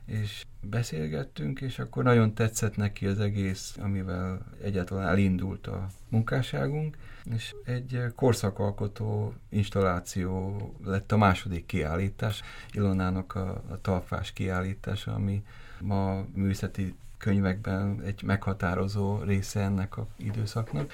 és 0.04 0.44
beszélgettünk, 0.60 1.60
és 1.60 1.78
akkor 1.78 2.04
nagyon 2.04 2.34
tetszett 2.34 2.76
neki 2.76 3.06
az 3.06 3.20
egész, 3.20 3.76
amivel 3.80 4.46
egyáltalán 4.62 5.08
elindult 5.08 5.66
a 5.66 5.86
munkásságunk, 6.08 6.96
és 7.34 7.54
egy 7.64 8.04
korszakalkotó 8.14 9.34
installáció 9.48 10.56
lett 10.84 11.12
a 11.12 11.16
második 11.16 11.66
kiállítás, 11.66 12.42
Ilonának 12.72 13.34
a, 13.34 13.62
a 13.68 13.80
talpás 13.80 14.32
kiállítása, 14.32 15.14
ami 15.14 15.44
ma 15.80 16.24
művészeti 16.34 16.94
könyvekben 17.18 18.00
egy 18.04 18.22
meghatározó 18.22 19.22
része 19.22 19.60
ennek 19.60 19.98
az 19.98 20.04
időszaknak. 20.16 20.92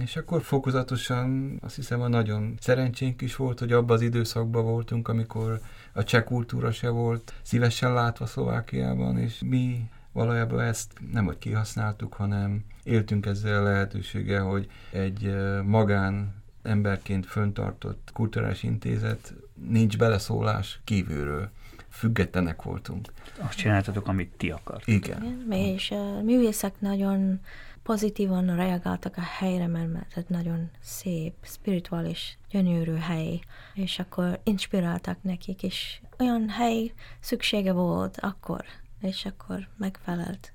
És 0.00 0.16
akkor 0.16 0.42
fokozatosan 0.42 1.58
azt 1.62 1.74
hiszem, 1.74 2.00
hogy 2.00 2.08
nagyon 2.08 2.54
szerencsénk 2.60 3.22
is 3.22 3.36
volt, 3.36 3.58
hogy 3.58 3.72
abban 3.72 3.96
az 3.96 4.02
időszakban 4.02 4.64
voltunk, 4.64 5.08
amikor 5.08 5.60
a 5.92 6.04
cseh 6.04 6.22
kultúra 6.22 6.72
se 6.72 6.88
volt 6.88 7.32
szívesen 7.42 7.92
látva 7.92 8.26
Szlovákiában, 8.26 9.18
és 9.18 9.42
mi 9.44 9.88
valójában 10.12 10.60
ezt 10.60 10.92
nem 11.12 11.24
hogy 11.24 11.38
kihasználtuk, 11.38 12.14
hanem 12.14 12.64
éltünk 12.82 13.26
ezzel 13.26 13.60
a 13.60 13.68
lehetőséggel, 13.68 14.42
hogy 14.42 14.70
egy 14.90 15.34
magán 15.64 16.34
emberként 16.62 17.26
föntartott 17.26 18.10
kulturális 18.12 18.62
intézet 18.62 19.34
nincs 19.68 19.98
beleszólás 19.98 20.80
kívülről. 20.84 21.50
Függetlenek 21.88 22.62
voltunk. 22.62 23.12
Azt 23.38 23.56
csináltatok, 23.56 24.08
amit 24.08 24.32
ti 24.36 24.50
akart. 24.50 24.86
Igen. 24.86 25.22
Igen, 25.22 25.52
és 25.52 25.90
a 25.90 26.22
művészek 26.22 26.80
nagyon 26.80 27.40
pozitívan 27.86 28.56
reagáltak 28.56 29.16
a 29.16 29.20
helyre, 29.20 29.66
mert 29.66 30.16
ez 30.16 30.24
nagyon 30.28 30.70
szép, 30.80 31.34
spirituális, 31.42 32.38
gyönyörű 32.50 32.94
hely, 32.94 33.40
és 33.74 33.98
akkor 33.98 34.40
inspiráltak 34.44 35.22
nekik, 35.22 35.62
és 35.62 36.00
olyan 36.18 36.48
hely 36.48 36.92
szüksége 37.20 37.72
volt 37.72 38.18
akkor, 38.20 38.64
és 39.00 39.24
akkor 39.24 39.68
megfelelt. 39.76 40.52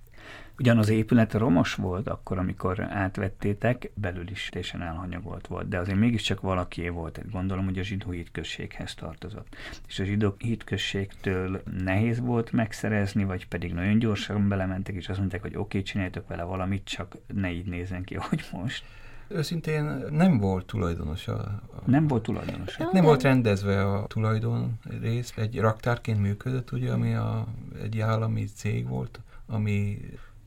Ugyan 0.59 0.77
az 0.77 0.89
épület 0.89 1.33
romos 1.33 1.73
volt 1.75 2.07
akkor, 2.07 2.37
amikor 2.37 2.79
átvettétek, 2.79 3.91
belül 3.93 4.29
is 4.29 4.49
teljesen 4.51 4.81
elhanyagolt 4.81 5.47
volt, 5.47 5.67
de 5.67 5.77
azért 5.77 5.97
mégiscsak 5.97 6.41
valakié 6.41 6.89
volt. 6.89 7.13
Tehát 7.13 7.31
gondolom, 7.31 7.65
hogy 7.65 7.79
a 7.79 7.83
zsidó 7.83 8.11
hitközséghez 8.11 8.93
tartozott. 8.93 9.55
És 9.87 9.99
a 9.99 10.03
zsidó 10.03 10.35
hitközségtől 10.37 11.61
nehéz 11.83 12.19
volt 12.19 12.51
megszerezni, 12.51 13.23
vagy 13.23 13.47
pedig 13.47 13.73
nagyon 13.73 13.99
gyorsan 13.99 14.47
belementek, 14.47 14.95
és 14.95 15.09
azt 15.09 15.19
mondták, 15.19 15.41
hogy 15.41 15.55
oké, 15.55 15.59
okay, 15.59 15.81
csináljatok 15.81 16.27
vele 16.27 16.43
valamit, 16.43 16.83
csak 16.83 17.17
ne 17.33 17.51
így 17.51 17.67
nézzen 17.67 18.03
ki, 18.03 18.15
ahogy 18.15 18.43
most. 18.51 18.85
Őszintén 19.27 19.83
nem 20.09 20.37
volt 20.37 20.65
tulajdonos 20.65 21.27
a... 21.27 21.39
a 21.39 21.81
nem 21.85 22.07
volt 22.07 22.23
tulajdonos. 22.23 22.75
Hát 22.75 22.91
nem 22.91 23.03
volt 23.03 23.21
rendezve 23.21 23.91
a 23.91 24.07
tulajdon 24.07 24.79
rész, 25.01 25.33
egy 25.37 25.59
raktárként 25.59 26.19
működött, 26.21 26.71
ugye, 26.71 26.91
ami 26.91 27.13
a, 27.13 27.47
egy 27.81 27.99
állami 27.99 28.45
cég 28.45 28.87
volt, 28.87 29.19
ami 29.45 29.99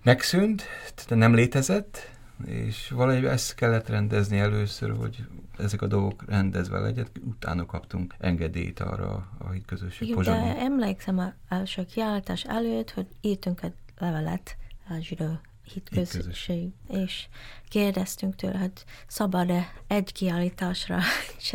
megszűnt, 0.05 0.62
tehát 0.95 1.14
nem 1.14 1.35
létezett, 1.35 2.11
és 2.47 2.90
valahogy 2.90 3.25
ezt 3.25 3.55
kellett 3.55 3.88
rendezni 3.88 4.38
először, 4.38 4.97
hogy 4.97 5.25
ezek 5.59 5.83
a 5.83 5.87
dolgok 5.87 6.25
rendezve 6.27 6.79
legyen, 6.79 7.07
utána 7.25 7.67
kaptunk 7.67 8.14
engedélyt 8.19 8.81
arra 8.81 9.29
a 9.38 9.51
hitközösség 9.51 10.09
Igen, 10.09 10.23
de 10.23 10.57
emlékszem 10.59 11.19
az 11.19 11.33
első 11.49 11.85
kiállítás 11.85 12.45
előtt, 12.45 12.90
hogy 12.90 13.07
írtunk 13.21 13.62
egy 13.62 13.73
levelet 13.99 14.57
a 14.88 14.95
zsidó 15.01 15.40
hitközösség, 15.73 16.73
és 16.88 17.29
kérdeztünk 17.69 18.37
tőle, 18.37 18.59
hogy 18.59 18.85
szabad-e 19.07 19.73
egy 19.87 20.12
kiállításra 20.12 21.01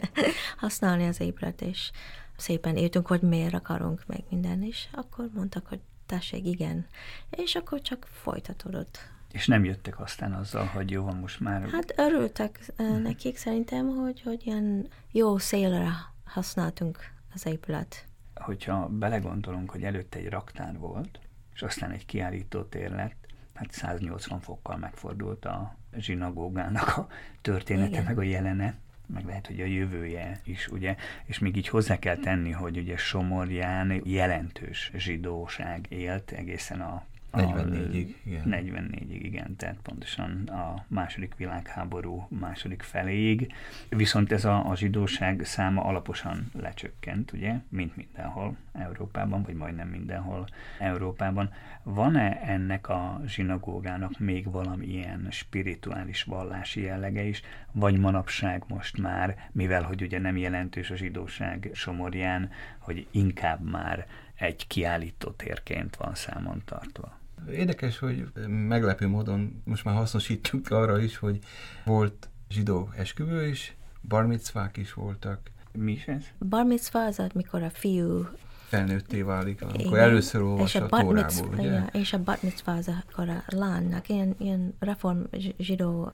használni 0.57 1.07
az 1.07 1.19
épület, 1.19 1.61
és 1.61 1.91
szépen 2.37 2.77
írtunk, 2.77 3.07
hogy 3.07 3.21
miért 3.21 3.53
akarunk 3.53 4.03
meg 4.07 4.23
minden, 4.29 4.63
és 4.63 4.87
akkor 4.91 5.29
mondtak, 5.33 5.67
hogy 5.67 5.79
tessék, 6.09 6.45
igen. 6.45 6.85
És 7.29 7.55
akkor 7.55 7.81
csak 7.81 8.07
folytatódott. 8.11 8.99
És 9.31 9.47
nem 9.47 9.63
jöttek 9.63 9.99
aztán 9.99 10.33
azzal, 10.33 10.65
hogy 10.65 10.91
jó 10.91 11.03
van 11.03 11.17
most 11.17 11.39
már... 11.39 11.69
Hát 11.69 11.93
örültek 11.97 12.59
uh, 12.77 13.01
nekik 13.01 13.37
szerintem, 13.37 13.87
hogy, 13.87 14.21
hogy 14.21 14.45
ilyen 14.45 14.87
jó 15.11 15.37
szélre 15.37 15.91
használtunk 16.23 16.97
az 17.33 17.45
épület. 17.45 18.07
Hogyha 18.35 18.87
belegondolunk, 18.87 19.71
hogy 19.71 19.83
előtte 19.83 20.19
egy 20.19 20.29
raktár 20.29 20.77
volt, 20.77 21.19
és 21.53 21.61
aztán 21.61 21.91
egy 21.91 22.05
kiállító 22.05 22.63
tér 22.63 22.91
lett, 22.91 23.25
hát 23.53 23.71
180 23.71 24.39
fokkal 24.39 24.77
megfordult 24.77 25.45
a 25.45 25.77
zsinagógának 25.97 26.97
a 26.97 27.07
története, 27.41 27.89
Igen. 27.89 28.03
meg 28.03 28.17
a 28.17 28.21
jelene, 28.21 28.77
meg 29.13 29.25
lehet, 29.25 29.47
hogy 29.47 29.61
a 29.61 29.65
jövője 29.65 30.39
is, 30.43 30.67
ugye, 30.67 30.95
és 31.25 31.39
még 31.39 31.55
így 31.55 31.67
hozzá 31.67 31.99
kell 31.99 32.17
tenni, 32.17 32.51
hogy 32.51 32.77
ugye 32.77 32.97
Somorján 32.97 34.01
jelentős 34.03 34.91
zsidóság 34.95 35.85
élt 35.89 36.31
egészen 36.31 36.81
a 36.81 37.03
44-ig, 37.33 38.15
igen. 38.23 38.43
44-ig, 38.45 39.19
igen, 39.21 39.55
tehát 39.55 39.77
pontosan 39.83 40.43
a 40.47 40.85
második 40.87 41.35
világháború 41.35 42.27
második 42.29 42.81
feléig. 42.81 43.53
Viszont 43.89 44.31
ez 44.31 44.45
a, 44.45 44.69
a 44.69 44.75
zsidóság 44.75 45.45
száma 45.45 45.83
alaposan 45.83 46.51
lecsökkent, 46.53 47.31
ugye, 47.31 47.55
mint 47.69 47.95
mindenhol 47.95 48.55
Európában, 48.73 49.43
vagy 49.43 49.55
majdnem 49.55 49.87
mindenhol 49.87 50.47
Európában. 50.79 51.51
Van-e 51.83 52.41
ennek 52.41 52.89
a 52.89 53.21
zsinagógának 53.25 54.19
még 54.19 54.51
valami 54.51 54.85
ilyen 54.85 55.27
spirituális 55.29 56.23
vallási 56.23 56.81
jellege 56.81 57.23
is, 57.23 57.41
vagy 57.71 57.99
manapság 57.99 58.63
most 58.67 58.97
már, 58.97 59.49
mivel 59.51 59.83
hogy 59.83 60.01
ugye 60.01 60.19
nem 60.19 60.37
jelentős 60.37 60.91
a 60.91 60.95
zsidóság 60.95 61.69
Somorján, 61.73 62.51
hogy 62.77 63.07
inkább 63.11 63.69
már 63.69 64.07
egy 64.35 64.67
kiállító 64.67 65.29
térként 65.29 65.95
van 65.95 66.15
számon 66.15 66.61
tartva? 66.65 67.18
Érdekes, 67.51 67.97
hogy 67.97 68.27
meglepő 68.47 69.07
módon 69.07 69.61
most 69.65 69.83
már 69.83 69.95
hasznosítjuk 69.95 70.69
arra 70.81 70.99
is, 70.99 71.17
hogy 71.17 71.39
volt 71.85 72.29
zsidó 72.49 72.89
esküvő 72.95 73.47
is, 73.47 73.75
barmicvák 74.01 74.77
is 74.77 74.93
voltak. 74.93 75.39
Mi 75.71 75.91
is 75.91 76.07
ez? 76.07 76.23
Barmicva 76.39 77.03
az, 77.05 77.19
amikor 77.19 77.63
a 77.63 77.69
fiú 77.69 78.27
felnőtté 78.69 79.21
válik, 79.21 79.61
amikor 79.61 79.97
Igen. 79.97 80.09
először 80.09 80.41
olvas 80.41 80.75
a, 80.75 80.85
a 80.89 81.01
tórából, 81.01 81.47
ugye? 81.47 81.63
Ja, 81.63 81.85
és 81.91 82.13
a 82.13 82.23
bat 82.23 82.43
mitzvah 82.43 82.77
az 82.77 82.87
akkor 82.87 83.29
a 83.29 83.43
lánynak, 83.47 84.09
ilyen, 84.09 84.35
ilyen 84.37 84.73
reform 84.79 85.21
zsidó... 85.57 86.13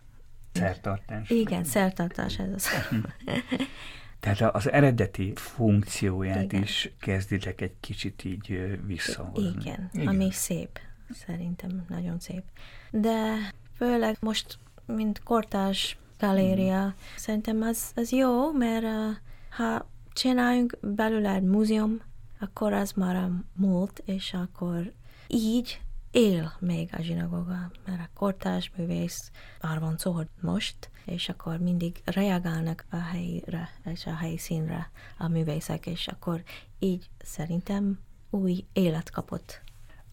Szertartás. 0.53 1.29
Igen, 1.29 1.63
szertartás 1.63 2.39
ez 2.39 2.53
az. 2.53 2.67
Tehát 4.19 4.55
az 4.55 4.71
eredeti 4.71 5.31
funkcióját 5.35 6.43
Igen. 6.43 6.61
is 6.61 6.91
kezditek 6.99 7.61
egy 7.61 7.75
kicsit 7.79 8.23
így 8.23 8.79
visszahozni. 8.85 9.61
Igen, 9.61 9.89
Igen, 9.93 10.07
ami 10.07 10.31
szép. 10.31 10.79
Szerintem 11.09 11.85
nagyon 11.89 12.19
szép. 12.19 12.43
De 12.91 13.35
főleg 13.75 14.17
most, 14.19 14.59
mint 14.85 15.23
kortás 15.23 15.97
galéria, 16.19 16.85
mm. 16.85 16.89
szerintem 17.17 17.61
az, 17.61 17.91
az 17.95 18.11
jó, 18.11 18.51
mert 18.51 18.83
uh, 18.83 19.15
ha 19.49 19.87
csináljunk 20.13 20.77
belőle 20.81 21.33
egy 21.33 21.43
múzeum, 21.43 22.01
akkor 22.39 22.73
az 22.73 22.91
már 22.91 23.15
a 23.15 23.31
múlt, 23.53 24.01
és 24.05 24.33
akkor 24.33 24.93
így 25.27 25.79
él 26.11 26.53
még 26.59 26.89
a 26.97 27.01
zsinagoga, 27.01 27.71
mert 27.85 27.99
a 27.99 28.09
kortás 28.13 28.71
művész 28.75 29.31
arra 29.61 29.79
van 29.79 29.97
szó, 29.97 30.11
hogy 30.11 30.27
most, 30.41 30.89
és 31.05 31.29
akkor 31.29 31.57
mindig 31.59 32.01
reagálnak 32.05 32.85
a 32.89 32.95
helyre 32.95 33.69
és 33.85 34.05
a 34.05 34.15
helyszínre 34.15 34.91
a 35.17 35.27
művészek, 35.27 35.85
és 35.85 36.07
akkor 36.07 36.43
így 36.79 37.09
szerintem 37.23 37.99
új 38.29 38.65
élet 38.73 39.09
kapott 39.09 39.61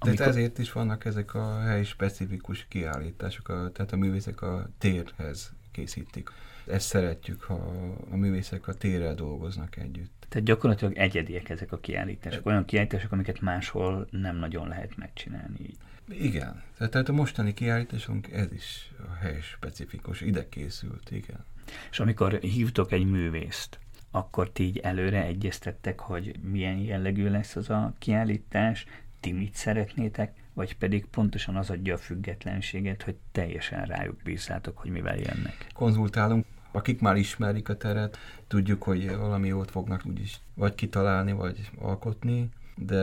amikor... 0.02 0.18
Tehát 0.18 0.36
ezért 0.36 0.58
is 0.58 0.72
vannak 0.72 1.04
ezek 1.04 1.34
a 1.34 1.60
helyi 1.60 1.84
specifikus 1.84 2.66
kiállítások, 2.68 3.48
a, 3.48 3.70
tehát 3.72 3.92
a 3.92 3.96
művészek 3.96 4.42
a 4.42 4.68
térhez 4.78 5.52
készítik. 5.70 6.30
Ezt 6.66 6.86
szeretjük, 6.86 7.42
ha 7.42 7.54
a 8.10 8.16
művészek 8.16 8.68
a 8.68 8.74
térrel 8.74 9.14
dolgoznak 9.14 9.76
együtt. 9.76 10.26
Tehát 10.28 10.46
gyakorlatilag 10.46 10.96
egyediek 10.96 11.48
ezek 11.48 11.72
a 11.72 11.78
kiállítások, 11.78 12.46
olyan 12.46 12.64
kiállítások, 12.64 13.12
amiket 13.12 13.40
máshol 13.40 14.06
nem 14.10 14.36
nagyon 14.36 14.68
lehet 14.68 14.96
megcsinálni. 14.96 15.76
Igen, 16.08 16.62
tehát 16.78 17.08
a 17.08 17.12
mostani 17.12 17.54
kiállításunk 17.54 18.32
ez 18.32 18.52
is 18.52 18.92
a 19.08 19.14
hely 19.14 19.40
specifikus, 19.40 20.20
ide 20.20 20.48
készült, 20.48 21.10
igen. 21.10 21.44
És 21.90 22.00
amikor 22.00 22.32
hívtok 22.32 22.92
egy 22.92 23.04
művészt, 23.04 23.78
akkor 24.10 24.50
ti 24.50 24.62
így 24.62 24.78
előre 24.78 25.22
egyeztettek, 25.24 26.00
hogy 26.00 26.34
milyen 26.42 26.76
jellegű 26.76 27.28
lesz 27.28 27.56
az 27.56 27.70
a 27.70 27.92
kiállítás, 27.98 28.86
ti 29.22 29.32
mit 29.32 29.54
szeretnétek, 29.54 30.32
vagy 30.52 30.76
pedig 30.76 31.06
pontosan 31.06 31.56
az 31.56 31.70
adja 31.70 31.94
a 31.94 31.98
függetlenséget, 31.98 33.02
hogy 33.02 33.16
teljesen 33.32 33.84
rájuk 33.84 34.22
bízzátok, 34.24 34.78
hogy 34.78 34.90
mivel 34.90 35.16
jönnek. 35.16 35.66
Konzultálunk, 35.74 36.46
akik 36.72 37.00
már 37.00 37.16
ismerik 37.16 37.68
a 37.68 37.76
teret, 37.76 38.18
tudjuk, 38.46 38.82
hogy 38.82 39.16
valami 39.16 39.48
jót 39.48 39.70
fognak 39.70 40.06
úgyis 40.06 40.40
vagy 40.54 40.74
kitalálni, 40.74 41.32
vagy 41.32 41.70
alkotni, 41.78 42.48
de 42.76 43.02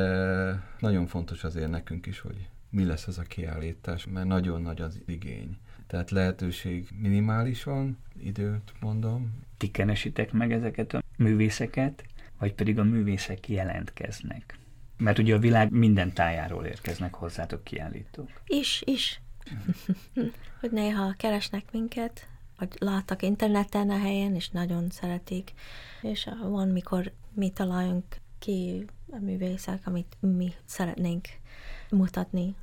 nagyon 0.79 1.07
fontos 1.07 1.43
azért 1.43 1.69
nekünk 1.69 2.05
is, 2.05 2.19
hogy 2.19 2.47
mi 2.69 2.85
lesz 2.85 3.07
az 3.07 3.17
a 3.17 3.23
kiállítás, 3.23 4.07
mert 4.07 4.27
nagyon 4.27 4.61
nagy 4.61 4.81
az 4.81 5.01
igény. 5.05 5.57
Tehát 5.87 6.11
lehetőség 6.11 6.87
minimális 7.01 7.63
van, 7.63 7.97
időt 8.17 8.73
mondom. 8.79 9.33
Ti 9.57 9.71
kenesitek 9.71 10.31
meg 10.31 10.51
ezeket 10.51 10.93
a 10.93 11.03
művészeket, 11.17 12.03
vagy 12.39 12.53
pedig 12.53 12.79
a 12.79 12.83
művészek 12.83 13.49
jelentkeznek? 13.49 14.58
Mert 14.99 15.17
ugye 15.17 15.35
a 15.35 15.39
világ 15.39 15.71
minden 15.71 16.13
tájáról 16.13 16.65
érkeznek 16.65 17.13
hozzátok 17.13 17.63
kiállítók. 17.63 18.29
Is, 18.45 18.81
is. 18.85 19.21
hogy 20.59 20.71
néha 20.71 21.13
keresnek 21.17 21.71
minket, 21.71 22.27
vagy 22.57 22.75
láttak 22.79 23.21
interneten 23.21 23.89
a 23.89 23.99
helyen, 23.99 24.35
és 24.35 24.49
nagyon 24.49 24.89
szeretik. 24.89 25.53
És 26.01 26.29
van, 26.41 26.67
mikor 26.67 27.11
mi 27.33 27.49
találjunk 27.49 28.05
ki 28.39 28.85
a 29.11 29.17
művészek, 29.19 29.87
amit 29.87 30.17
mi 30.19 30.53
szeretnénk 30.65 31.27
mutatni. 31.89 32.55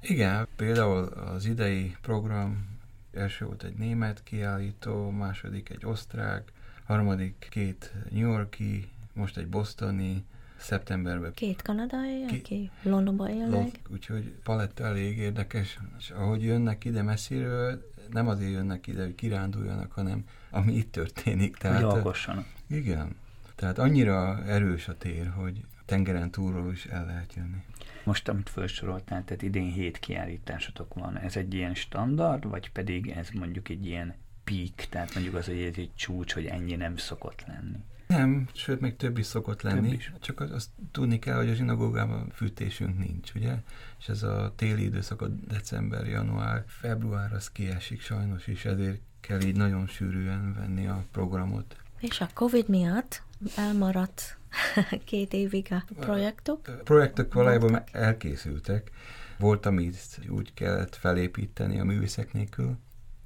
Igen, 0.00 0.48
például 0.56 1.04
az 1.04 1.44
idei 1.44 1.96
program 2.00 2.78
első 3.12 3.44
volt 3.44 3.62
egy 3.62 3.76
német 3.76 4.22
kiállító, 4.22 5.10
második 5.10 5.70
egy 5.70 5.86
osztrák, 5.86 6.52
harmadik 6.84 7.46
két 7.50 7.92
New 8.10 8.30
Yorki, 8.30 8.88
most 9.12 9.36
egy 9.36 9.48
bostoni, 9.48 10.24
szeptemberben. 10.62 11.32
Két 11.34 11.62
kanadai, 11.62 12.24
Ki... 12.26 12.36
aki 12.36 12.70
Londonban 12.82 13.28
élnek. 13.28 13.80
Úgyhogy 13.92 14.34
paletta 14.42 14.84
elég 14.84 15.18
érdekes, 15.18 15.78
és 15.98 16.10
ahogy 16.10 16.42
jönnek 16.42 16.84
ide 16.84 17.02
messziről, 17.02 17.90
nem 18.10 18.28
azért 18.28 18.50
jönnek 18.50 18.86
ide, 18.86 19.02
hogy 19.02 19.14
kiránduljanak, 19.14 19.92
hanem 19.92 20.24
ami 20.50 20.72
itt 20.72 20.92
történik. 20.92 21.56
Tehát, 21.56 21.82
hogy 21.82 21.92
alkossanak. 21.92 22.46
Igen. 22.66 23.16
Tehát 23.54 23.78
annyira 23.78 24.44
erős 24.44 24.88
a 24.88 24.96
tér, 24.96 25.28
hogy 25.28 25.64
tengeren 25.84 26.30
túlról 26.30 26.72
is 26.72 26.86
el 26.86 27.06
lehet 27.06 27.34
jönni. 27.34 27.62
Most, 28.04 28.28
amit 28.28 28.48
felsoroltál, 28.48 29.24
tehát 29.24 29.42
idén 29.42 29.72
hét 29.72 29.98
kiállításotok 29.98 30.94
van. 30.94 31.18
Ez 31.18 31.36
egy 31.36 31.54
ilyen 31.54 31.74
standard, 31.74 32.48
vagy 32.48 32.70
pedig 32.70 33.08
ez 33.08 33.28
mondjuk 33.28 33.68
egy 33.68 33.86
ilyen 33.86 34.14
peak, 34.44 34.74
tehát 34.74 35.14
mondjuk 35.14 35.34
az, 35.34 35.46
hogy 35.46 35.60
ez 35.60 35.76
egy 35.76 35.90
csúcs, 35.94 36.32
hogy 36.32 36.44
ennyi 36.44 36.74
nem 36.74 36.96
szokott 36.96 37.44
lenni? 37.46 37.78
Nem, 38.16 38.48
sőt, 38.52 38.80
még 38.80 38.96
több 38.96 39.18
is 39.18 39.26
szokott 39.26 39.62
lenni. 39.62 39.88
Több 39.88 39.98
is. 39.98 40.12
Csak 40.20 40.40
azt 40.40 40.68
tudni 40.92 41.18
kell, 41.18 41.36
hogy 41.36 41.48
a 41.48 41.54
zsinagógában 41.54 42.30
fűtésünk 42.34 42.98
nincs, 42.98 43.32
ugye? 43.34 43.54
És 43.98 44.08
ez 44.08 44.22
a 44.22 44.52
téli 44.56 44.84
időszak, 44.84 45.22
a 45.22 45.28
december, 45.28 46.06
január, 46.06 46.64
február 46.66 47.32
az 47.32 47.50
kiesik 47.50 48.00
sajnos, 48.00 48.46
és 48.46 48.64
ezért 48.64 49.00
kell 49.20 49.40
így 49.40 49.56
nagyon 49.56 49.86
sűrűen 49.86 50.54
venni 50.54 50.86
a 50.86 51.04
programot. 51.12 51.76
És 52.00 52.20
a 52.20 52.28
Covid 52.34 52.68
miatt 52.68 53.22
elmaradt 53.56 54.38
két 55.04 55.32
évig 55.32 55.66
a 55.70 55.84
projektok? 56.00 56.68
A 56.68 56.72
projektok 56.72 57.32
valójában 57.32 57.82
elkészültek. 57.92 58.90
Volt, 59.38 59.66
amit 59.66 60.20
úgy 60.28 60.54
kellett 60.54 60.96
felépíteni 60.96 61.78
a 61.78 61.84
művészek 61.84 62.32
nélkül. 62.32 62.76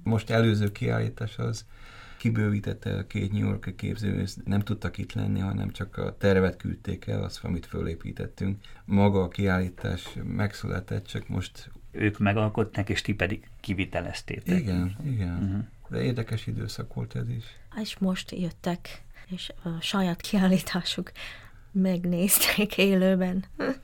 Most 0.02 0.30
előző 0.30 0.72
kiállítás 0.72 1.38
az 1.38 1.64
kibővítette 2.16 2.96
a 2.96 3.06
két 3.06 3.32
New 3.32 3.46
York 3.46 3.76
képző, 3.76 4.24
nem 4.44 4.60
tudtak 4.60 4.98
itt 4.98 5.12
lenni, 5.12 5.40
hanem 5.40 5.70
csak 5.70 5.96
a 5.96 6.16
tervet 6.16 6.56
küldték 6.56 7.06
el, 7.06 7.22
azt, 7.22 7.44
amit 7.44 7.66
fölépítettünk. 7.66 8.58
Maga 8.84 9.22
a 9.22 9.28
kiállítás 9.28 10.08
megszületett, 10.24 11.06
csak 11.06 11.28
most... 11.28 11.70
Ők 11.90 12.18
megalkották, 12.18 12.88
és 12.88 13.02
ti 13.02 13.14
pedig 13.14 13.48
kiviteleztétek. 13.60 14.58
Igen, 14.58 14.96
igen. 15.04 15.42
Uh-huh. 15.42 15.64
De 15.88 16.02
érdekes 16.02 16.46
időszak 16.46 16.94
volt 16.94 17.14
ez 17.14 17.28
is. 17.28 17.44
És 17.80 17.98
most 17.98 18.30
jöttek, 18.30 19.02
és 19.26 19.52
a 19.62 19.80
saját 19.80 20.20
kiállításuk 20.20 21.12
megnézték 21.72 22.78
élőben. 22.78 23.44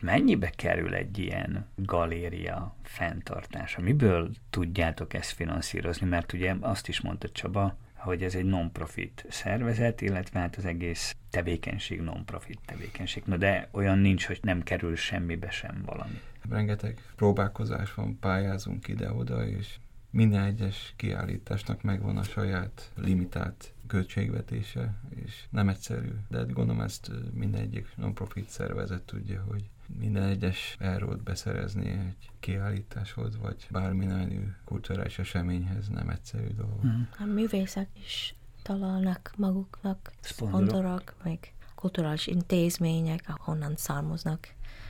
Mennyibe 0.00 0.50
kerül 0.50 0.94
egy 0.94 1.18
ilyen 1.18 1.66
galéria 1.76 2.74
fenntartása? 2.82 3.80
Miből 3.80 4.30
tudjátok 4.50 5.14
ezt 5.14 5.30
finanszírozni? 5.30 6.06
Mert 6.06 6.32
ugye 6.32 6.54
azt 6.60 6.88
is 6.88 7.00
mondta 7.00 7.28
Csaba, 7.28 7.76
hogy 7.94 8.22
ez 8.22 8.34
egy 8.34 8.44
non-profit 8.44 9.24
szervezet, 9.28 10.00
illetve 10.00 10.40
hát 10.40 10.56
az 10.56 10.64
egész 10.64 11.16
tevékenység 11.30 12.00
non-profit 12.00 12.58
tevékenység. 12.64 13.22
Na 13.26 13.36
de 13.36 13.68
olyan 13.70 13.98
nincs, 13.98 14.26
hogy 14.26 14.38
nem 14.42 14.62
kerül 14.62 14.96
semmibe 14.96 15.50
sem 15.50 15.82
valami. 15.86 16.20
Rengeteg 16.48 17.00
próbálkozás 17.16 17.94
van, 17.94 18.18
pályázunk 18.18 18.88
ide-oda, 18.88 19.46
és 19.46 19.76
minden 20.10 20.44
egyes 20.44 20.92
kiállításnak 20.96 21.82
megvan 21.82 22.16
a 22.16 22.22
saját 22.22 22.92
limitált 22.96 23.72
költségvetése, 23.86 24.94
és 25.24 25.44
nem 25.50 25.68
egyszerű. 25.68 26.10
De 26.28 26.38
hát 26.38 26.52
gondolom 26.52 26.80
ezt 26.80 27.10
minden 27.32 27.60
egyik 27.60 27.86
non-profit 27.96 28.48
szervezet 28.48 29.02
tudja, 29.02 29.44
hogy 29.48 29.68
minden 29.98 30.22
egyes 30.22 30.76
eurót 30.78 31.22
beszerezni 31.22 31.88
egy 31.88 32.30
kiállításhoz, 32.40 33.38
vagy 33.38 33.66
bármilyen 33.70 34.56
kulturális 34.64 35.18
eseményhez 35.18 35.88
nem 35.88 36.08
egyszerű 36.08 36.46
dolog. 36.46 36.84
Mm. 36.86 37.02
A 37.18 37.24
művészek 37.24 37.88
is 38.04 38.34
találnak 38.62 39.32
maguknak 39.36 40.10
szponzorok, 40.20 41.14
meg 41.22 41.52
kulturális 41.74 42.26
intézmények, 42.26 43.24
ahonnan 43.26 43.76
származnak, 43.76 44.48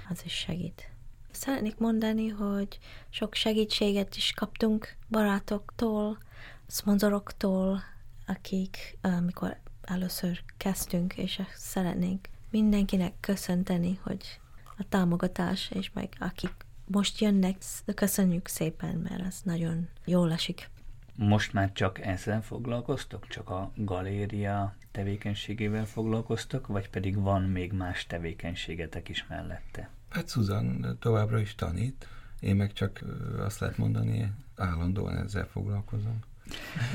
az 0.08 0.24
is 0.24 0.32
segít. 0.32 0.90
Szeretnék 1.30 1.78
mondani, 1.78 2.28
hogy 2.28 2.78
sok 3.08 3.34
segítséget 3.34 4.16
is 4.16 4.32
kaptunk 4.32 4.96
barátoktól, 5.08 6.18
szponzoroktól, 6.66 7.82
akik, 8.26 8.98
amikor 9.00 9.56
először 9.82 10.42
kezdtünk, 10.56 11.16
és 11.16 11.42
szeretnénk 11.54 12.28
mindenkinek 12.50 13.12
köszönteni, 13.20 13.98
hogy 14.02 14.39
a 14.80 14.88
támogatás, 14.88 15.70
és 15.70 15.90
meg 15.92 16.08
akik 16.18 16.52
most 16.84 17.20
jönnek, 17.20 17.56
köszönjük 17.94 18.48
szépen, 18.48 18.96
mert 18.96 19.26
ez 19.26 19.40
nagyon 19.42 19.88
jól 20.04 20.32
esik. 20.32 20.68
Most 21.14 21.52
már 21.52 21.72
csak 21.72 22.00
ezzel 22.00 22.42
foglalkoztok? 22.42 23.26
Csak 23.28 23.50
a 23.50 23.72
galéria 23.76 24.74
tevékenységével 24.90 25.86
foglalkoztok, 25.86 26.66
vagy 26.66 26.90
pedig 26.90 27.16
van 27.16 27.42
még 27.42 27.72
más 27.72 28.06
tevékenységetek 28.06 29.08
is 29.08 29.26
mellette? 29.28 29.90
Hát 30.08 30.28
Susan 30.28 30.96
továbbra 31.00 31.38
is 31.38 31.54
tanít, 31.54 32.08
én 32.40 32.56
meg 32.56 32.72
csak 32.72 33.04
azt 33.38 33.60
lehet 33.60 33.76
mondani, 33.76 34.32
állandóan 34.56 35.16
ezzel 35.16 35.46
foglalkozom. 35.46 36.18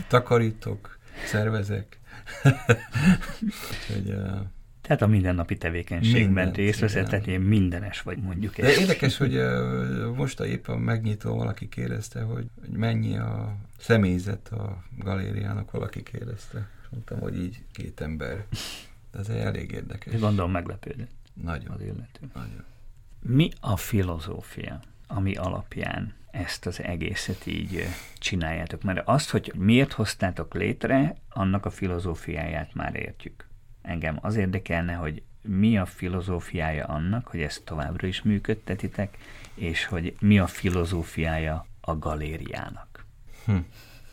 Takarítok, 0.08 1.00
szervezek. 1.26 2.00
Úgyhogy, 3.72 4.16
tehát 4.86 5.02
a 5.02 5.08
mindennapi 5.08 5.58
tevékenységben 5.58 6.52
részt 6.52 6.80
veszel, 6.80 7.06
tehát 7.06 7.28
ilyen 7.28 7.42
mindenes 7.42 8.02
vagy 8.02 8.18
mondjuk. 8.18 8.56
De 8.56 8.78
érdekes, 8.80 9.18
hogy 9.18 9.40
most 10.22 10.40
a 10.40 10.46
éppen 10.46 10.80
megnyitó 10.80 11.36
valaki 11.36 11.70
kérdezte, 11.70 12.22
hogy, 12.22 12.46
mennyi 12.72 13.18
a 13.18 13.56
személyzet 13.78 14.48
a 14.48 14.84
galériának, 14.98 15.72
valaki 15.72 16.04
kérdezte. 16.04 16.68
Mondtam, 16.90 17.20
hogy 17.20 17.40
így 17.40 17.64
két 17.72 18.02
ember. 18.02 18.46
De 19.12 19.20
ez 19.20 19.30
elég 19.30 19.72
érdekes. 19.72 20.20
Gondolom 20.20 20.52
meglepődött. 20.52 21.12
Nagyon. 21.34 21.72
Az 21.72 21.82
illető. 21.82 22.20
Nagyon. 22.34 22.64
Mi 23.22 23.50
a 23.60 23.78
filozófia, 23.78 24.80
ami 25.08 25.36
alapján 25.36 26.14
ezt 26.32 26.66
az 26.66 26.82
egészet 26.82 27.46
így 27.46 27.86
csináljátok? 28.18 28.84
Mert 28.84 29.08
azt, 29.08 29.30
hogy 29.30 29.54
miért 29.58 29.94
hoztátok 29.94 30.54
létre, 30.54 31.16
annak 31.30 31.66
a 31.66 31.70
filozófiáját 31.70 32.74
már 32.74 32.96
értjük. 32.96 33.45
Engem 33.86 34.18
az 34.22 34.36
érdekelne, 34.36 34.94
hogy 34.94 35.24
mi 35.42 35.78
a 35.78 35.86
filozófiája 35.86 36.86
annak, 36.86 37.28
hogy 37.28 37.42
ezt 37.42 37.64
továbbra 37.64 38.08
is 38.08 38.22
működtetitek, 38.22 39.18
és 39.54 39.86
hogy 39.86 40.16
mi 40.20 40.40
a 40.40 40.48
filozófiája 40.48 41.66
a 41.82 41.98
galériának. 41.98 43.06
Hm. 43.46 43.56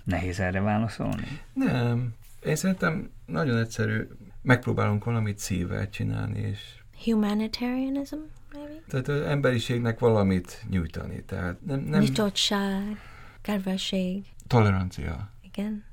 Nehéz 0.04 0.40
erre 0.40 0.60
válaszolni? 0.60 1.40
Nem. 1.52 2.14
Én 2.44 2.56
szerintem 2.56 3.10
nagyon 3.26 3.56
egyszerű. 3.56 4.08
Megpróbálunk 4.42 5.04
valamit 5.04 5.38
szívvel 5.38 5.90
csinálni, 5.90 6.40
és... 6.40 6.60
Humanitarianism, 7.04 8.16
maybe? 8.52 8.82
Tehát 8.88 9.08
az 9.08 9.20
emberiségnek 9.20 9.98
valamit 9.98 10.64
nyújtani. 10.70 11.22
Tehát 11.22 11.60
nem, 11.66 11.80
nem... 11.80 12.00
Nyitottság, 12.00 13.00
kedvesség. 13.40 14.24
Tolerancia. 14.46 15.30
Igen. 15.42 15.84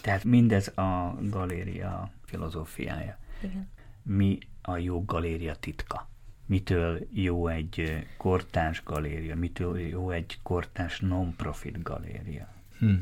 Tehát 0.00 0.24
mindez 0.24 0.68
a 0.68 1.18
galéria 1.20 2.10
filozófiája. 2.24 3.18
Igen. 3.42 3.68
Mi 4.02 4.38
a 4.62 4.76
jó 4.76 5.04
galéria 5.04 5.54
titka? 5.54 6.08
Mitől 6.46 7.06
jó 7.10 7.46
egy 7.48 8.06
kortárs 8.16 8.82
galéria? 8.84 9.36
Mitől 9.36 9.78
jó 9.78 10.10
egy 10.10 10.38
kortárs 10.42 11.00
non-profit 11.00 11.82
galéria? 11.82 12.48
Hm. 12.78 12.94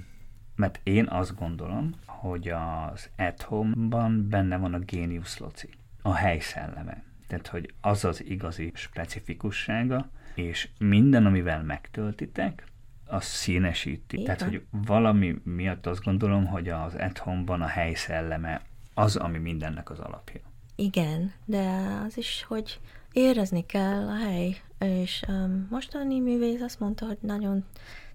Mert 0.56 0.80
én 0.82 1.06
azt 1.06 1.38
gondolom, 1.38 1.94
hogy 2.06 2.48
az 2.48 3.10
at 3.16 3.42
home-ban 3.42 4.28
benne 4.28 4.56
van 4.56 4.74
a 4.74 4.78
géniusz 4.78 5.38
loci, 5.38 5.68
a 6.02 6.14
helyszelleme. 6.14 7.02
Tehát, 7.26 7.46
hogy 7.46 7.74
az 7.80 8.04
az 8.04 8.24
igazi 8.24 8.70
specifikussága, 8.74 10.10
és 10.34 10.68
minden, 10.78 11.26
amivel 11.26 11.62
megtöltitek, 11.62 12.64
az 13.06 13.24
színesíti. 13.24 14.16
Igen. 14.16 14.24
Tehát, 14.24 14.42
hogy 14.52 14.64
valami 14.70 15.40
miatt 15.44 15.86
azt 15.86 16.04
gondolom, 16.04 16.46
hogy 16.46 16.68
az 16.68 16.94
at 16.94 17.18
home-ban 17.18 17.60
a 17.60 17.66
helyszelleme 17.66 18.62
az, 19.00 19.16
ami 19.16 19.38
mindennek 19.38 19.90
az 19.90 19.98
alapja. 19.98 20.40
Igen, 20.76 21.32
de 21.44 21.62
az 22.06 22.16
is, 22.16 22.44
hogy 22.48 22.80
érezni 23.12 23.66
kell 23.66 24.08
a 24.08 24.14
hely, 24.14 24.60
és 24.78 25.22
um, 25.28 25.66
mostani 25.70 26.20
művész 26.20 26.60
azt 26.60 26.80
mondta, 26.80 27.06
hogy 27.06 27.18
nagyon 27.20 27.64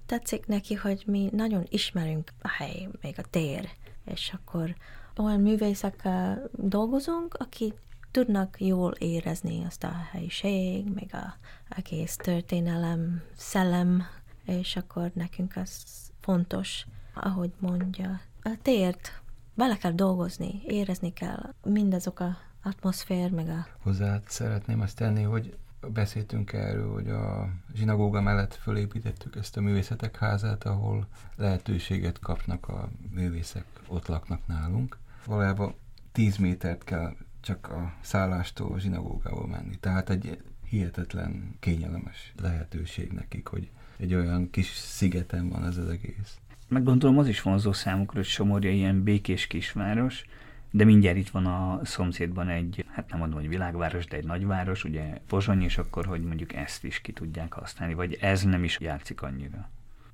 tetszik 0.05 0.45
neki, 0.45 0.73
hogy 0.73 1.03
mi 1.05 1.29
nagyon 1.31 1.65
ismerünk 1.69 2.31
a 2.41 2.49
hely, 2.49 2.87
még 3.01 3.15
a 3.17 3.29
tér, 3.29 3.69
és 4.05 4.33
akkor 4.33 4.75
olyan 5.17 5.39
művészekkel 5.39 6.49
dolgozunk, 6.51 7.33
akik 7.33 7.73
tudnak 8.11 8.55
jól 8.59 8.91
érezni 8.91 9.63
azt 9.65 9.83
a 9.83 9.91
helyiség, 10.11 10.85
még 10.93 11.13
a 11.13 11.35
egész 11.69 12.15
történelem, 12.15 13.21
szellem, 13.35 14.03
és 14.45 14.75
akkor 14.75 15.11
nekünk 15.13 15.55
az 15.55 15.83
fontos, 16.19 16.85
ahogy 17.13 17.51
mondja. 17.59 18.21
A 18.41 18.57
tért 18.61 19.21
bele 19.55 19.77
kell 19.77 19.91
dolgozni, 19.91 20.61
érezni 20.65 21.13
kell 21.13 21.53
mindazok 21.63 22.19
a 22.19 22.37
atmoszfér, 22.63 23.31
meg 23.31 23.49
a... 23.49 23.67
Hozzá 23.81 24.19
szeretném 24.27 24.81
azt 24.81 24.95
tenni, 24.95 25.23
hogy 25.23 25.57
beszéltünk 25.93 26.53
erről, 26.53 26.93
hogy 26.93 27.09
a 27.09 27.49
zsinagóga 27.73 28.21
mellett 28.21 28.55
fölépítettük 28.55 29.35
ezt 29.35 29.57
a 29.57 29.61
művészetek 29.61 30.17
házát, 30.17 30.63
ahol 30.63 31.07
lehetőséget 31.35 32.19
kapnak 32.19 32.67
a 32.67 32.89
művészek, 33.11 33.65
ott 33.87 34.07
laknak 34.07 34.47
nálunk. 34.47 34.97
Valójában 35.25 35.75
10 36.11 36.37
métert 36.37 36.83
kell 36.83 37.15
csak 37.41 37.69
a 37.69 37.93
szállástól 38.01 38.73
a 38.73 38.79
zsinagógából 38.79 39.47
menni. 39.47 39.77
Tehát 39.79 40.09
egy 40.09 40.41
hihetetlen 40.69 41.55
kényelmes 41.59 42.33
lehetőség 42.41 43.11
nekik, 43.11 43.47
hogy 43.47 43.69
egy 43.97 44.13
olyan 44.13 44.49
kis 44.49 44.73
szigeten 44.73 45.49
van 45.49 45.65
ez 45.65 45.77
az 45.77 45.89
egész. 45.89 46.39
Meg 46.67 46.83
gondolom 46.83 47.17
az 47.17 47.27
is 47.27 47.41
vonzó 47.41 47.73
számukra, 47.73 48.17
hogy 48.17 48.27
Somorja 48.27 48.71
ilyen 48.71 49.03
békés 49.03 49.47
kisváros, 49.47 50.25
de 50.71 50.83
mindjárt 50.83 51.17
itt 51.17 51.29
van 51.29 51.45
a 51.45 51.79
szomszédban 51.83 52.49
egy, 52.49 52.85
hát 52.91 53.09
nem 53.09 53.19
mondom, 53.19 53.39
hogy 53.39 53.49
világváros, 53.49 54.05
de 54.05 54.17
egy 54.17 54.25
nagyváros, 54.25 54.83
ugye 54.83 55.21
Pozsony, 55.27 55.61
és 55.61 55.77
akkor, 55.77 56.05
hogy 56.05 56.21
mondjuk 56.21 56.53
ezt 56.53 56.83
is 56.83 57.01
ki 57.01 57.11
tudják 57.11 57.53
használni, 57.53 57.93
vagy 57.93 58.17
ez 58.21 58.43
nem 58.43 58.63
is 58.63 58.79
játszik 58.79 59.21
annyira? 59.21 59.69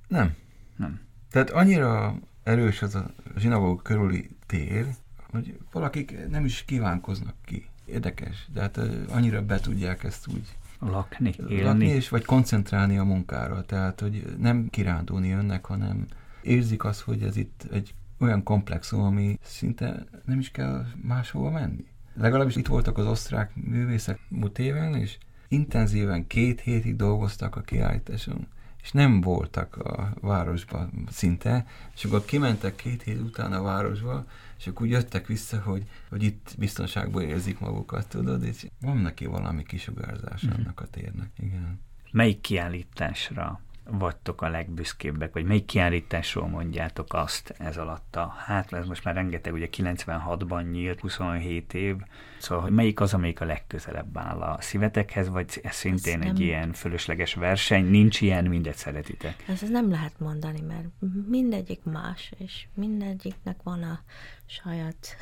Nem. 0.08 0.36
Nem. 0.76 1.00
Tehát 1.32 1.50
annyira 1.50 2.16
erős 2.44 2.82
az 2.82 2.96
a 2.96 3.06
zsinagóg 3.38 3.82
körüli 3.82 4.30
tér, 4.46 4.86
hogy 5.32 5.58
valakik 5.72 6.30
nem 6.30 6.46
is 6.46 6.64
kívánkoznak 6.66 7.36
ki. 7.46 7.66
Érdekes, 7.86 8.48
de 8.54 8.62
hát 8.62 8.78
annyira 9.10 9.46
be 9.46 9.60
tudják 9.60 10.04
ezt 10.04 10.28
úgy 10.28 10.56
lakni, 10.80 11.34
élni. 11.50 11.62
Lakni, 11.62 11.88
és 11.88 12.10
vagy 12.10 12.26
koncentrálni 12.26 12.98
a 12.98 13.04
munkára. 13.04 13.62
Tehát, 13.66 14.00
hogy 14.00 14.36
nem 14.40 14.68
kirándulni 14.70 15.28
jönnek, 15.28 15.66
hanem 15.66 16.06
érzik 16.44 16.84
azt, 16.84 17.02
hogy 17.02 17.24
ez 17.24 17.36
itt 17.36 17.68
egy 17.72 17.94
olyan 18.20 18.44
komplexum, 18.44 19.02
ami 19.02 19.38
szinte 19.42 20.06
nem 20.26 20.40
is 20.40 20.52
kell 20.52 20.86
máshova 21.02 21.50
menni. 21.50 21.86
Legalábbis 22.14 22.56
itt 22.56 22.68
voltak 22.68 22.98
az 22.98 23.06
osztrák 23.06 23.56
művészek 23.56 24.20
múlt 24.30 24.60
éven, 24.60 24.96
és 24.96 25.18
intenzíven 25.48 26.28
két 26.28 26.62
hétig 26.62 26.96
dolgoztak 26.96 27.56
a 27.56 27.62
kiállításon, 27.62 28.48
és 28.82 28.92
nem 28.92 29.22
voltak 29.22 29.76
a 29.76 30.14
városban 30.22 31.08
szinte, 31.10 31.66
és 31.96 32.04
akkor 32.04 32.26
kimentek 32.26 32.76
két 32.76 33.02
hét 33.02 33.20
után 33.20 33.54
a 33.54 33.62
városba, 33.62 34.26
és 34.58 34.68
akkor 34.68 34.86
úgy 34.86 34.92
jöttek 34.92 35.28
vissza, 35.28 35.62
hogy, 35.62 35.88
hogy 36.10 36.24
itt 36.24 36.56
biztonságban 36.58 37.24
érzik 37.24 37.60
magukat, 37.60 38.08
tudod, 38.08 38.44
és 38.44 38.68
van 38.82 38.98
neki 38.98 39.26
valami 39.26 39.64
kisugárzás 39.64 40.46
mm-hmm. 40.46 40.56
annak 40.56 40.80
a 40.80 40.88
térnek, 40.88 41.30
igen. 41.38 41.80
Melyik 42.12 42.42
kiállításra 42.42 43.62
vagytok 43.84 44.42
a 44.42 44.50
legbüszkébbek, 44.50 45.34
vagy 45.34 45.46
melyik 45.46 45.66
kiállításról 45.66 46.48
mondjátok 46.48 47.14
azt 47.14 47.54
ez 47.58 47.78
alatt 47.78 48.16
a, 48.16 48.34
hát 48.38 48.74
ez 48.74 48.88
most 48.88 49.04
már 49.04 49.16
rengeteg, 49.16 49.54
ugye 49.54 49.68
96-ban 49.72 50.72
nyílt, 50.72 51.00
27 51.00 51.74
év, 51.74 51.96
szóval 52.40 52.64
hogy 52.64 52.74
melyik 52.74 53.00
az, 53.00 53.14
amelyik 53.14 53.42
a 53.42 53.46
legközelebb 53.46 54.18
áll 54.18 54.42
a 54.42 54.62
szívetekhez, 54.62 55.30
vagy 55.30 55.60
ez 55.64 55.76
szintén 55.76 56.22
ez 56.22 56.28
egy 56.28 56.34
nem... 56.34 56.42
ilyen 56.42 56.74
fölösleges 56.74 57.34
verseny, 57.34 57.86
nincs 57.86 58.22
ilyen, 58.22 58.46
mindet 58.46 58.78
szeretitek? 58.78 59.44
Ez, 59.48 59.64
ez 59.64 59.70
nem 59.70 59.90
lehet 59.90 60.20
mondani, 60.20 60.62
mert 60.62 60.88
mindegyik 61.28 61.84
más, 61.84 62.34
és 62.38 62.68
mindegyiknek 62.74 63.64
van 63.64 63.84
a 63.84 64.00
saját 64.46 65.16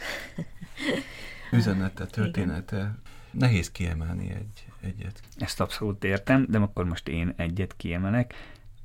üzenete, 1.51 2.05
története. 2.05 2.75
Igen. 2.75 3.01
Nehéz 3.31 3.71
kiemelni 3.71 4.29
egy, 4.29 4.68
egyet. 4.81 5.21
Ezt 5.37 5.59
abszolút 5.59 6.03
értem, 6.03 6.45
de 6.49 6.57
akkor 6.57 6.85
most 6.85 7.07
én 7.07 7.33
egyet 7.37 7.75
kiemelek 7.75 8.33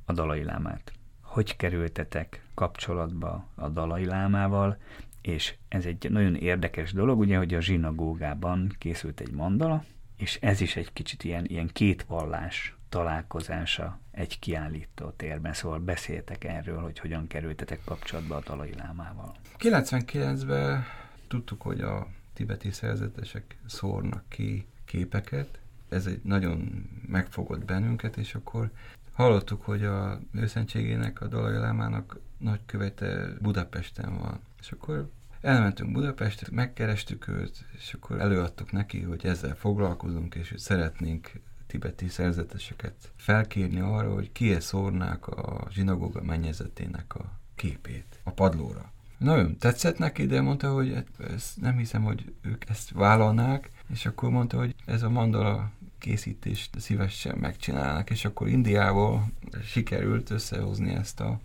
a 0.05 0.13
Dalai 0.13 0.43
Lámát. 0.43 0.91
Hogy 1.21 1.55
kerültetek 1.55 2.43
kapcsolatba 2.53 3.47
a 3.55 3.69
Dalai 3.69 4.05
Lámával, 4.05 4.77
és 5.21 5.55
ez 5.67 5.85
egy 5.85 6.07
nagyon 6.09 6.35
érdekes 6.35 6.93
dolog, 6.93 7.19
ugye, 7.19 7.37
hogy 7.37 7.53
a 7.53 7.61
zsinagógában 7.61 8.75
készült 8.77 9.19
egy 9.19 9.31
mandala, 9.31 9.83
és 10.17 10.37
ez 10.41 10.61
is 10.61 10.75
egy 10.75 10.93
kicsit 10.93 11.23
ilyen, 11.23 11.45
ilyen 11.45 11.69
két 11.73 12.03
vallás 12.03 12.75
találkozása 12.89 13.99
egy 14.11 14.39
kiállító 14.39 15.09
térben, 15.09 15.53
szóval 15.53 15.79
beszéltek 15.79 16.43
erről, 16.43 16.81
hogy 16.81 16.99
hogyan 16.99 17.27
kerültetek 17.27 17.79
kapcsolatba 17.85 18.35
a 18.35 18.43
Dalai 18.45 18.73
Lámával. 18.73 19.35
99-ben 19.59 20.83
tudtuk, 21.27 21.61
hogy 21.61 21.81
a 21.81 22.07
tibeti 22.33 22.71
szerzetesek 22.71 23.57
szórnak 23.65 24.23
ki 24.27 24.67
képeket, 24.85 25.59
ez 25.89 26.05
egy 26.05 26.19
nagyon 26.23 26.89
megfogott 27.07 27.65
bennünket, 27.65 28.17
és 28.17 28.35
akkor 28.35 28.71
Hallottuk, 29.15 29.61
hogy 29.61 29.83
a 29.83 30.19
őszentségének, 30.31 31.21
a 31.21 31.27
Dalai 31.27 31.57
Lámának 31.57 32.19
nagykövete 32.37 33.27
Budapesten 33.41 34.17
van. 34.17 34.39
És 34.59 34.71
akkor 34.71 35.09
elmentünk 35.41 35.91
Budapestre, 35.91 36.47
megkerestük 36.51 37.27
őt, 37.27 37.65
és 37.77 37.93
akkor 37.93 38.19
előadtuk 38.19 38.71
neki, 38.71 39.01
hogy 39.01 39.25
ezzel 39.25 39.55
foglalkozunk, 39.55 40.35
és 40.35 40.49
hogy 40.49 40.59
szeretnénk 40.59 41.31
tibeti 41.67 42.07
szerzeteseket 42.07 43.11
felkérni 43.15 43.79
arra, 43.79 44.13
hogy 44.13 44.31
kié 44.31 44.59
szórnák 44.59 45.27
a 45.27 45.67
zsinagóga 45.69 46.21
mennyezetének 46.21 47.15
a 47.15 47.39
képét 47.55 48.19
a 48.23 48.31
padlóra. 48.31 48.91
Nagyon 49.17 49.57
tetszett 49.57 49.97
neki, 49.97 50.25
de 50.25 50.41
mondta, 50.41 50.73
hogy 50.73 50.93
hát 50.93 51.29
ezt 51.31 51.61
nem 51.61 51.77
hiszem, 51.77 52.03
hogy 52.03 52.33
ők 52.41 52.69
ezt 52.69 52.91
vállalnák, 52.91 53.71
és 53.93 54.05
akkor 54.05 54.29
mondta, 54.29 54.57
hogy 54.57 54.75
ez 54.85 55.03
a 55.03 55.09
mandala 55.09 55.71
készítést 55.97 56.79
szívesen 56.79 57.37
megcsinálnak, 57.37 58.09
és 58.09 58.25
akkor 58.25 58.47
Indiából 58.47 59.31
sikerült 59.63 60.29
összehozni 60.29 60.93
ezt 60.93 61.19
a 61.19 61.39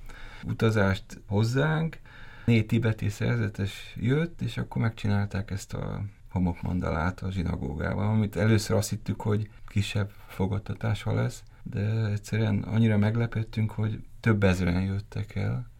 utazást 0.45 1.05
hozzánk. 1.27 1.99
Négy 2.45 2.67
tibeti 2.67 3.09
szerzetes 3.09 3.95
jött, 3.97 4.41
és 4.41 4.57
akkor 4.57 4.83
megcsinálták 4.83 5.51
ezt 5.51 5.75
a 5.75 6.03
homokmandalát 6.31 7.21
a 7.21 7.31
zsinagógával, 7.31 8.09
amit 8.09 8.37
először 8.37 8.77
azt 8.77 8.91
hittük, 8.91 9.21
hogy 9.21 9.51
kisebb 9.67 10.11
fogadtatása 10.27 11.15
lesz, 11.15 11.43
de 11.63 12.07
egyszerűen 12.07 12.63
annyira 12.63 12.97
meglepődtünk, 12.97 13.71
hogy 13.71 14.05
több 14.21 14.43
ezeren 14.43 14.83
jöttek 14.83 15.35
el, 15.35 15.71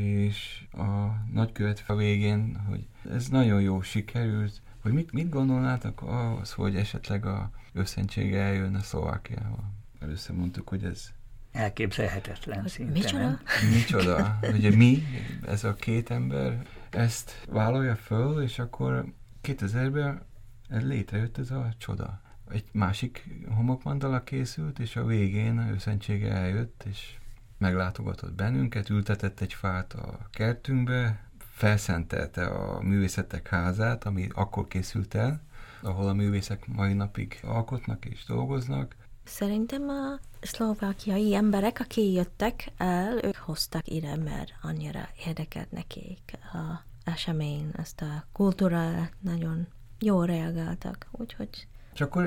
és 0.00 0.64
a 0.72 1.06
nagykövet 1.32 1.84
a 1.86 1.94
végén, 1.94 2.56
hogy 2.68 2.86
ez 3.10 3.28
nagyon 3.28 3.60
jó 3.60 3.82
sikerült, 3.82 4.62
hogy 4.82 4.92
mit, 4.92 5.12
mit 5.12 5.28
gondolnátok 5.28 6.02
az, 6.02 6.52
hogy 6.52 6.76
esetleg 6.76 7.26
a 7.26 7.50
őszentsége 7.72 8.40
eljönne 8.40 8.80
Szlovákiával? 8.80 9.72
Először 10.00 10.36
mondtuk, 10.36 10.68
hogy 10.68 10.84
ez 10.84 11.12
elképzelhetetlen 11.52 12.68
szinte. 12.68 12.92
Micsoda? 12.92 13.40
Micsoda? 13.70 14.38
Ugye 14.56 14.76
mi, 14.76 15.02
ez 15.46 15.64
a 15.64 15.74
két 15.74 16.10
ember 16.10 16.66
ezt 16.90 17.44
vállalja 17.50 17.96
föl, 17.96 18.42
és 18.42 18.58
akkor 18.58 19.12
2000-ben 19.42 20.22
létrejött 20.68 21.38
ez 21.38 21.50
a 21.50 21.68
csoda. 21.78 22.20
Egy 22.50 22.64
másik 22.72 23.28
homokmandala 23.54 24.22
készült, 24.22 24.78
és 24.78 24.96
a 24.96 25.04
végén 25.04 25.58
a 25.58 25.68
őszentsége 25.70 26.32
eljött, 26.32 26.84
és 26.90 27.16
meglátogatott 27.58 28.32
bennünket, 28.32 28.88
ültetett 28.88 29.40
egy 29.40 29.54
fát 29.54 29.92
a 29.92 30.28
kertünkbe, 30.30 31.30
felszentelte 31.62 32.46
a 32.46 32.80
művészetek 32.80 33.48
házát, 33.48 34.04
ami 34.04 34.28
akkor 34.34 34.68
készült 34.68 35.14
el, 35.14 35.40
ahol 35.82 36.08
a 36.08 36.12
művészek 36.12 36.66
mai 36.66 36.92
napig 36.92 37.40
alkotnak 37.42 38.04
és 38.04 38.24
dolgoznak. 38.24 38.96
Szerintem 39.24 39.88
a 39.88 40.18
szlovákiai 40.40 41.34
emberek, 41.34 41.80
akik 41.80 42.14
jöttek 42.14 42.72
el, 42.76 43.24
ők 43.24 43.36
hoztak 43.36 43.88
ide, 43.88 44.16
mert 44.16 44.52
annyira 44.62 45.08
érdekelt 45.26 45.70
nekik 45.70 46.38
a 46.52 46.84
esemény, 47.04 47.70
ezt 47.76 48.00
a 48.00 48.24
kultúrát 48.32 49.12
nagyon 49.20 49.66
jól 49.98 50.26
reagáltak, 50.26 51.08
úgyhogy 51.10 51.66
és 51.94 52.00
akkor 52.00 52.24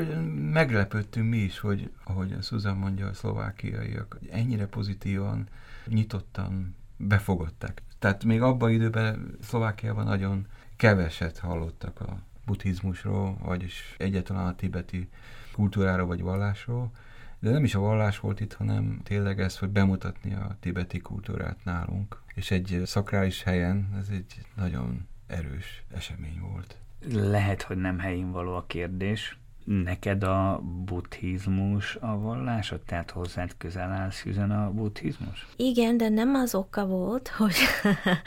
meglepődtünk 0.52 1.30
mi 1.30 1.38
is, 1.38 1.60
hogy 1.60 1.92
ahogy 2.04 2.36
Susan 2.42 2.78
mondja, 2.78 3.08
a 3.08 3.14
szlovákiaiak 3.14 4.20
ennyire 4.32 4.68
pozitívan, 4.68 5.48
nyitottan 5.86 6.76
befogadták 6.98 7.82
Tehát 8.06 8.24
még 8.24 8.42
abban 8.42 8.72
időben 8.72 9.38
Szlovákiában 9.42 10.06
nagyon 10.06 10.48
keveset 10.76 11.38
hallottak 11.38 12.00
a 12.02 12.18
buddhizmusról, 12.46 13.38
vagyis 13.44 13.96
egyáltalán 13.98 14.48
a 14.48 14.56
tibeti 14.56 15.10
kultúráról 15.54 16.08
vagy 16.08 16.22
vallásról, 16.22 16.92
de 17.40 17.50
nem 17.50 17.64
is 17.64 17.76
a 17.76 17.80
vallás 17.80 18.20
volt 18.20 18.40
itt, 18.40 18.54
hanem 18.54 19.00
tényleg 19.04 19.40
ez, 19.40 19.58
hogy 19.58 19.70
bemutatni 19.70 20.34
a 20.34 20.58
tibeti 20.60 21.00
kultúrát 21.00 21.58
nálunk. 21.64 22.22
És 22.34 22.52
egy 22.52 22.82
szakrális 22.86 23.44
helyen 23.44 23.96
ez 24.00 24.08
egy 24.12 24.42
nagyon 24.56 25.08
erős 25.28 25.84
esemény 25.96 26.40
volt. 26.40 26.78
Lehet, 27.12 27.62
hogy 27.62 27.78
nem 27.78 28.00
helyén 28.00 28.32
való 28.32 28.56
a 28.56 28.66
kérdés. 28.68 29.40
Neked 29.66 30.24
a 30.24 30.62
buddhizmus 30.86 31.96
a 31.96 32.20
vallásod? 32.20 32.82
Tehát 32.82 33.12
hozzád 33.12 33.58
közel 33.58 33.92
állsz 33.92 34.26
üzen 34.26 34.52
a 34.52 34.72
buddhizmus? 34.72 35.48
Igen, 35.56 35.98
de 35.98 36.10
nem 36.10 36.34
az 36.34 36.56
oka 36.56 36.86
volt, 36.86 37.28
hogy 37.28 37.56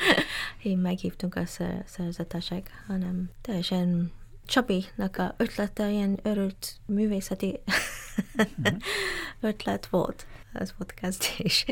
én 0.62 0.78
meghívtunk 0.78 1.34
a 1.34 1.46
szerzetesek, 1.84 2.84
hanem 2.86 3.30
teljesen 3.40 4.12
Csabinak 4.46 5.16
a 5.16 5.34
ötlete 5.36 5.90
ilyen 5.90 6.18
örült 6.22 6.76
művészeti 6.86 7.60
ötlet 9.40 9.86
volt. 9.86 10.26
Ez 10.52 10.74
volt 10.78 10.94
kezdés. 10.94 11.64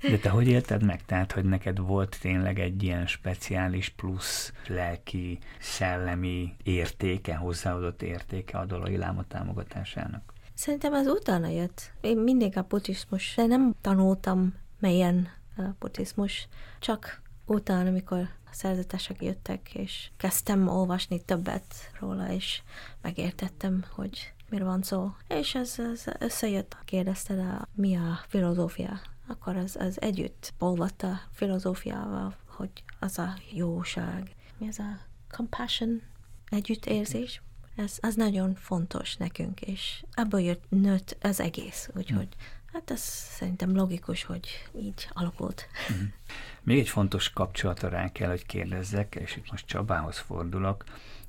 De 0.00 0.18
te 0.18 0.28
hogy 0.28 0.48
élted 0.48 0.84
meg? 0.84 1.04
Tehát, 1.04 1.32
hogy 1.32 1.44
neked 1.44 1.78
volt 1.78 2.16
tényleg 2.20 2.58
egy 2.58 2.82
ilyen 2.82 3.06
speciális 3.06 3.88
plusz 3.88 4.52
lelki, 4.66 5.38
szellemi 5.60 6.56
értéke, 6.62 7.34
hozzáadott 7.36 8.02
értéke 8.02 8.58
a 8.58 8.64
Dalai 8.64 8.96
Láma 8.96 9.24
támogatásának? 9.28 10.32
Szerintem 10.54 10.92
az 10.92 11.06
utána 11.06 11.48
jött. 11.48 11.92
Én 12.00 12.18
mindig 12.18 12.56
a 12.56 12.66
buddhizmus, 12.68 13.34
de 13.36 13.46
nem 13.46 13.74
tanultam 13.80 14.54
melyen 14.80 15.28
a 15.56 15.62
buddhizmus, 15.78 16.48
csak 16.78 17.22
utána, 17.46 17.88
amikor 17.88 18.18
a 18.18 18.50
szerzetesek 18.50 19.22
jöttek, 19.22 19.74
és 19.74 20.10
kezdtem 20.16 20.68
olvasni 20.68 21.22
többet 21.22 21.74
róla, 22.00 22.32
és 22.32 22.62
megértettem, 23.02 23.84
hogy 23.94 24.32
miről 24.48 24.66
van 24.66 24.82
szó. 24.82 25.14
És 25.28 25.54
ez, 25.54 25.78
ez 25.78 26.04
összejött, 26.18 26.76
kérdezted, 26.84 27.38
a, 27.38 27.68
mi 27.74 27.96
a 27.96 28.20
filozófia. 28.28 29.00
Akkor 29.26 29.56
az, 29.56 29.76
az 29.80 30.00
együtt 30.00 30.52
olvatta 30.58 31.20
filozófiával, 31.32 32.36
hogy 32.46 32.70
az 33.00 33.18
a 33.18 33.34
jóság, 33.52 34.34
mi 34.58 34.68
az 34.68 34.78
a 34.78 34.98
compassion, 35.30 36.02
együttérzés, 36.50 37.42
ez, 37.76 37.98
az 38.00 38.14
nagyon 38.14 38.54
fontos 38.54 39.16
nekünk, 39.16 39.60
és 39.60 40.04
ebből 40.14 40.40
jött, 40.40 40.64
nőtt 40.68 41.16
az 41.20 41.40
egész, 41.40 41.90
úgyhogy 41.94 42.28
hát 42.72 42.90
ez 42.90 43.00
szerintem 43.00 43.76
logikus, 43.76 44.24
hogy 44.24 44.68
így 44.80 45.08
alakult. 45.12 45.68
Mm. 45.92 46.04
Még 46.62 46.78
egy 46.78 46.88
fontos 46.88 47.30
kapcsolatra 47.30 47.88
rá 47.88 48.12
kell, 48.12 48.28
hogy 48.28 48.46
kérdezzek, 48.46 49.14
és 49.14 49.36
itt 49.36 49.50
most 49.50 49.66
Csabához 49.66 50.18
fordulok. 50.18 50.84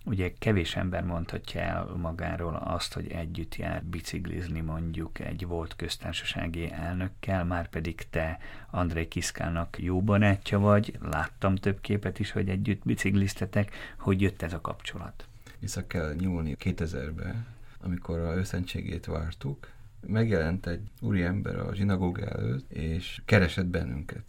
Ugye 0.09 0.33
kevés 0.39 0.75
ember 0.75 1.03
mondhatja 1.03 1.61
el 1.61 1.85
magáról 1.85 2.55
azt, 2.55 2.93
hogy 2.93 3.07
együtt 3.07 3.55
jár 3.55 3.83
biciklizni 3.83 4.59
mondjuk 4.59 5.19
egy 5.19 5.45
volt 5.45 5.75
köztársasági 5.75 6.71
elnökkel, 6.71 7.45
már 7.45 7.69
pedig 7.69 8.09
te 8.09 8.39
André 8.69 9.07
Kiszkának 9.07 9.79
jó 9.79 10.01
barátja 10.01 10.59
vagy, 10.59 10.97
láttam 11.01 11.55
több 11.55 11.81
képet 11.81 12.19
is, 12.19 12.31
hogy 12.31 12.49
együtt 12.49 12.81
bicikliztetek, 12.83 13.75
hogy 13.97 14.21
jött 14.21 14.41
ez 14.41 14.53
a 14.53 14.61
kapcsolat? 14.61 15.27
Vissza 15.59 15.87
kell 15.87 16.13
nyúlni 16.13 16.55
2000-be, 16.59 17.45
amikor 17.81 18.19
a 18.19 18.35
őszentségét 18.35 19.05
vártuk, 19.05 19.67
megjelent 20.07 20.65
egy 20.67 20.89
úriember 21.01 21.55
a 21.59 21.75
zsinagóga 21.75 22.25
előtt, 22.25 22.71
és 22.71 23.21
keresett 23.25 23.67
bennünket. 23.67 24.23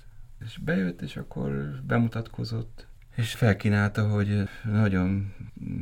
És 0.45 0.59
bejött, 0.59 1.01
és 1.01 1.16
akkor 1.16 1.81
bemutatkozott, 1.87 2.87
és 3.17 3.35
felkínálta, 3.35 4.09
hogy 4.09 4.49
nagyon 4.65 5.35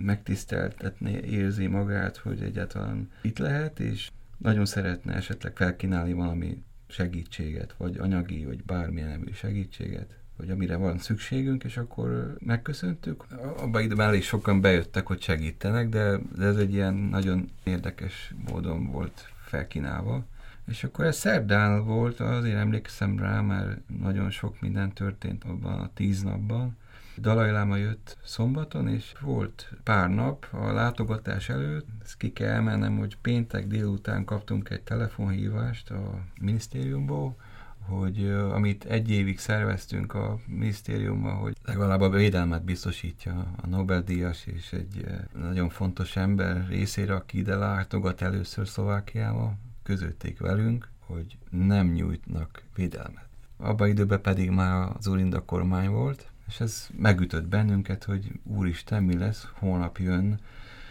megtiszteltetni 0.03 1.13
érzi 1.13 1.67
magát, 1.67 2.17
hogy 2.17 2.43
egyáltalán 2.43 3.11
itt 3.23 3.39
lehet, 3.39 3.81
és 3.81 4.11
nagyon 4.39 4.67
szeretne 4.67 5.15
esetleg 5.15 5.57
felkínálni 5.57 6.13
valami 6.13 6.63
segítséget, 6.89 7.75
vagy 7.77 7.99
anyagi, 7.99 8.45
vagy 8.45 8.65
bármilyen 8.65 9.09
nemű 9.09 9.33
segítséget, 9.33 10.17
vagy 10.37 10.51
amire 10.51 10.77
van 10.77 10.99
szükségünk, 10.99 11.65
és 11.65 11.77
akkor 11.77 12.37
megköszöntük. 12.39 13.25
Abban 13.57 13.83
időben 13.83 14.07
elég 14.07 14.23
sokan 14.23 14.61
bejöttek, 14.61 15.07
hogy 15.07 15.23
segítenek, 15.23 15.89
de, 15.89 16.19
de 16.37 16.45
ez 16.45 16.57
egy 16.57 16.73
ilyen 16.73 16.95
nagyon 16.95 17.51
érdekes 17.65 18.35
módon 18.51 18.87
volt 18.87 19.33
felkínálva. 19.45 20.25
És 20.67 20.85
akkor 20.85 21.05
ez 21.05 21.17
szerdán 21.17 21.85
volt, 21.85 22.21
azért 22.21 22.57
emlékszem 22.57 23.19
rá, 23.19 23.41
mert 23.41 23.81
nagyon 24.01 24.31
sok 24.31 24.61
minden 24.61 24.93
történt 24.93 25.45
abban 25.45 25.81
a 25.81 25.91
tíz 25.95 26.23
napban. 26.23 26.77
Dalai 27.21 27.51
Lama 27.51 27.77
jött 27.77 28.17
szombaton, 28.25 28.89
és 28.89 29.15
volt 29.21 29.71
pár 29.83 30.11
nap 30.11 30.47
a 30.51 30.73
látogatás 30.73 31.49
előtt, 31.49 31.87
ezt 32.03 32.17
ki 32.17 32.33
kell 32.33 32.55
emelnem, 32.55 32.99
hogy 32.99 33.17
péntek 33.23 33.67
délután 33.67 34.25
kaptunk 34.25 34.71
egy 34.71 34.83
telefonhívást 34.83 35.91
a 35.91 36.21
minisztériumból, 36.41 37.37
hogy 37.79 38.29
amit 38.31 38.85
egy 38.85 39.11
évig 39.11 39.39
szerveztünk 39.39 40.15
a 40.15 40.39
minisztériumban, 40.47 41.35
hogy 41.35 41.57
legalább 41.65 42.01
a 42.01 42.11
védelmet 42.11 42.65
biztosítja 42.65 43.47
a 43.63 43.67
Nobel-díjas 43.67 44.47
és 44.47 44.73
egy 44.73 45.07
nagyon 45.41 45.69
fontos 45.69 46.17
ember 46.17 46.67
részére, 46.69 47.15
aki 47.15 47.39
ide 47.39 47.57
látogat 47.57 48.23
először 48.23 48.69
Szlovákiába, 48.69 49.55
közötték 49.83 50.39
velünk, 50.39 50.89
hogy 50.99 51.37
nem 51.51 51.87
nyújtnak 51.87 52.63
védelmet. 52.75 53.29
Abba 53.57 53.87
időben 53.87 54.21
pedig 54.21 54.51
már 54.51 54.93
az 54.99 55.07
Urinda 55.07 55.45
kormány 55.45 55.89
volt, 55.89 56.31
és 56.49 56.61
ez 56.61 56.89
megütött 56.97 57.47
bennünket, 57.47 58.05
hogy 58.05 58.33
úristen, 58.43 59.03
mi 59.03 59.19
lesz, 59.19 59.49
holnap 59.53 59.99
jön 59.99 60.41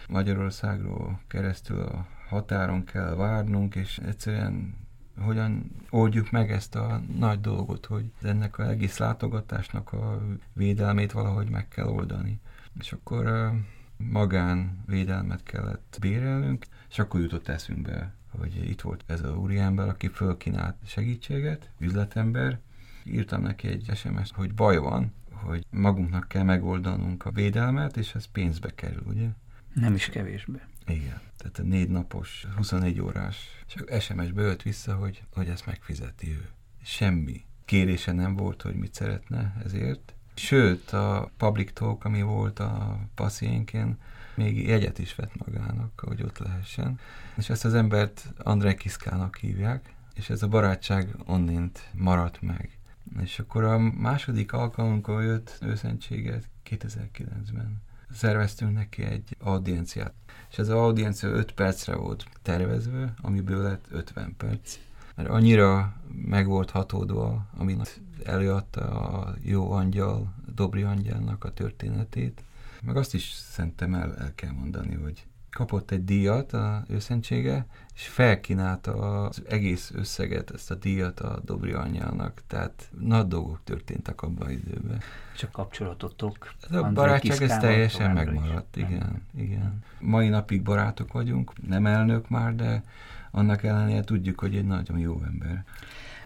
Magyarországról 0.08 1.20
keresztül 1.26 1.80
a 1.80 2.06
határon 2.28 2.84
kell 2.84 3.14
várnunk, 3.14 3.74
és 3.74 3.98
egyszerűen 3.98 4.74
hogyan 5.20 5.70
oldjuk 5.90 6.30
meg 6.30 6.50
ezt 6.50 6.74
a 6.74 7.02
nagy 7.18 7.40
dolgot, 7.40 7.86
hogy 7.86 8.12
ennek 8.22 8.58
az 8.58 8.68
egész 8.68 8.98
látogatásnak 8.98 9.92
a 9.92 10.22
védelmét 10.52 11.12
valahogy 11.12 11.48
meg 11.50 11.68
kell 11.68 11.86
oldani. 11.86 12.40
És 12.78 12.92
akkor 12.92 13.52
magán 13.96 14.82
védelmet 14.86 15.42
kellett 15.42 15.96
bérelnünk, 16.00 16.66
és 16.88 16.98
akkor 16.98 17.20
jutott 17.20 17.48
eszünkbe 17.48 18.16
hogy 18.38 18.70
itt 18.70 18.80
volt 18.80 19.04
ez 19.06 19.22
a 19.22 19.36
úriember, 19.36 19.88
aki 19.88 20.08
fölkínált 20.08 20.76
segítséget, 20.86 21.70
üzletember. 21.78 22.60
Írtam 23.04 23.42
neki 23.42 23.68
egy 23.68 23.90
sms 23.94 24.32
hogy 24.34 24.54
baj 24.54 24.76
van, 24.76 25.12
hogy 25.42 25.66
magunknak 25.70 26.28
kell 26.28 26.42
megoldanunk 26.42 27.24
a 27.24 27.30
védelmet, 27.30 27.96
és 27.96 28.14
ez 28.14 28.24
pénzbe 28.24 28.74
kerül, 28.74 29.02
ugye? 29.06 29.28
Nem 29.74 29.94
is 29.94 30.08
kevésbe. 30.08 30.68
Igen. 30.86 31.20
Tehát 31.36 31.58
a 31.58 31.62
négy 31.62 31.88
napos, 31.88 32.46
24 32.56 33.00
órás, 33.00 33.64
csak 33.66 34.00
SMS-be 34.00 34.42
jött 34.42 34.62
vissza, 34.62 34.94
hogy, 34.94 35.22
hogy 35.32 35.48
ezt 35.48 35.66
megfizeti 35.66 36.30
ő. 36.30 36.48
Semmi 36.82 37.44
kérése 37.64 38.12
nem 38.12 38.36
volt, 38.36 38.62
hogy 38.62 38.74
mit 38.74 38.94
szeretne 38.94 39.54
ezért. 39.64 40.14
Sőt, 40.34 40.90
a 40.90 41.30
public 41.36 41.72
talk, 41.72 42.04
ami 42.04 42.22
volt 42.22 42.58
a 42.58 42.98
passziénken, 43.14 43.98
még 44.34 44.66
jegyet 44.66 44.98
is 44.98 45.14
vett 45.14 45.46
magának, 45.46 46.00
hogy 46.06 46.22
ott 46.22 46.38
lehessen. 46.38 46.98
És 47.36 47.50
ezt 47.50 47.64
az 47.64 47.74
embert 47.74 48.32
André 48.38 48.74
Kiszkának 48.74 49.36
hívják, 49.36 49.94
és 50.14 50.30
ez 50.30 50.42
a 50.42 50.48
barátság 50.48 51.16
onnint 51.26 51.88
maradt 51.92 52.42
meg. 52.42 52.77
És 53.22 53.38
akkor 53.38 53.64
a 53.64 53.78
második 53.78 54.52
alkalomkor 54.52 55.22
jött 55.22 55.58
őszentséget 55.62 56.48
2009-ben. 56.70 57.82
Szerveztünk 58.12 58.72
neki 58.72 59.02
egy 59.02 59.36
audienciát. 59.40 60.12
És 60.50 60.58
ez 60.58 60.68
az 60.68 60.74
audiencia 60.74 61.28
5 61.28 61.52
percre 61.52 61.96
volt 61.96 62.26
tervezve, 62.42 63.14
amiből 63.20 63.62
lett 63.62 63.86
50 63.90 64.34
perc. 64.36 64.78
Mert 65.14 65.28
annyira 65.28 65.96
meg 66.24 66.46
volt 66.46 66.70
hatódva, 66.70 67.46
amit 67.56 68.00
előadta 68.24 68.80
a 68.80 69.34
jó 69.42 69.70
angyal, 69.72 70.34
Dobri 70.54 70.82
angyalnak 70.82 71.44
a 71.44 71.52
történetét, 71.52 72.42
meg 72.82 72.96
azt 72.96 73.14
is 73.14 73.32
szerintem 73.32 73.94
el, 73.94 74.16
el 74.16 74.34
kell 74.34 74.52
mondani, 74.52 74.94
hogy 74.94 75.26
kapott 75.50 75.90
egy 75.90 76.04
díjat 76.04 76.52
a 76.52 76.84
őszentsége, 76.88 77.66
és 77.98 78.08
felkínálta 78.08 79.24
az 79.24 79.42
egész 79.48 79.92
összeget, 79.94 80.50
ezt 80.50 80.70
a 80.70 80.74
díjat 80.74 81.20
a 81.20 81.40
Dobri 81.44 81.72
anyjának, 81.72 82.42
tehát 82.46 82.90
nagy 82.98 83.26
dolgok 83.26 83.60
történtek 83.64 84.22
abban 84.22 84.46
az 84.46 84.52
időben. 84.52 85.00
És 85.34 85.42
a 85.42 85.48
kapcsolatotok? 85.50 86.52
Ez 86.70 86.76
a 86.76 86.90
barátság 86.92 87.42
ez 87.42 87.58
teljesen 87.58 88.10
megmaradt, 88.10 88.76
is. 88.76 88.82
igen, 88.82 89.22
igen. 89.36 89.84
Mai 89.98 90.28
napig 90.28 90.62
barátok 90.62 91.12
vagyunk, 91.12 91.52
nem 91.68 91.86
elnök 91.86 92.28
már, 92.28 92.54
de 92.54 92.82
annak 93.30 93.62
ellenére 93.62 94.04
tudjuk, 94.04 94.40
hogy 94.40 94.56
egy 94.56 94.66
nagyon 94.66 94.98
jó 94.98 95.22
ember. 95.26 95.64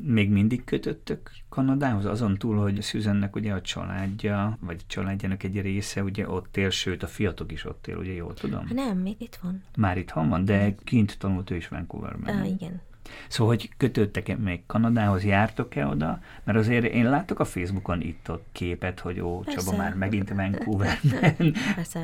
Még 0.05 0.31
mindig 0.31 0.65
kötöttök 0.65 1.31
Kanadához, 1.49 2.05
azon 2.05 2.37
túl, 2.37 2.57
hogy 2.57 2.83
Szüzennek 2.83 3.37
ugye 3.37 3.53
a 3.53 3.61
családja, 3.61 4.59
vagy 4.61 4.77
a 4.79 4.85
családjának 4.87 5.43
egy 5.43 5.61
része 5.61 6.03
ugye 6.03 6.29
ott 6.29 6.57
él, 6.57 6.71
sőt 6.71 7.03
a 7.03 7.07
fiatok 7.07 7.53
is 7.53 7.65
ott 7.65 7.87
él, 7.87 7.97
ugye 7.97 8.13
jól 8.13 8.35
tudom? 8.35 8.69
Nem, 8.73 8.99
még 8.99 9.17
itt 9.19 9.39
van. 9.43 9.63
Már 9.77 9.99
itt 9.99 10.11
van, 10.11 10.45
de 10.45 10.75
kint 10.85 11.19
tanult 11.19 11.51
ő 11.51 11.57
is 11.57 11.69
Vancouverben. 11.69 12.39
Ah, 12.39 12.49
igen. 12.49 12.81
Szóval, 13.29 13.55
hogy 13.55 13.71
kötődtek 13.77 14.39
még 14.39 14.63
Kanadához, 14.67 15.25
jártok-e 15.25 15.87
oda? 15.87 16.21
Mert 16.45 16.59
azért 16.59 16.85
én 16.85 17.11
látok 17.11 17.39
a 17.39 17.45
Facebookon 17.45 18.01
itt 18.01 18.29
a 18.29 18.43
képet, 18.53 19.01
hogy 19.01 19.21
ó, 19.21 19.41
Persze. 19.41 19.61
Csaba 19.61 19.77
már 19.77 19.95
megint 19.95 20.29
Vancouverben. 20.35 21.55
Persze, 21.75 22.01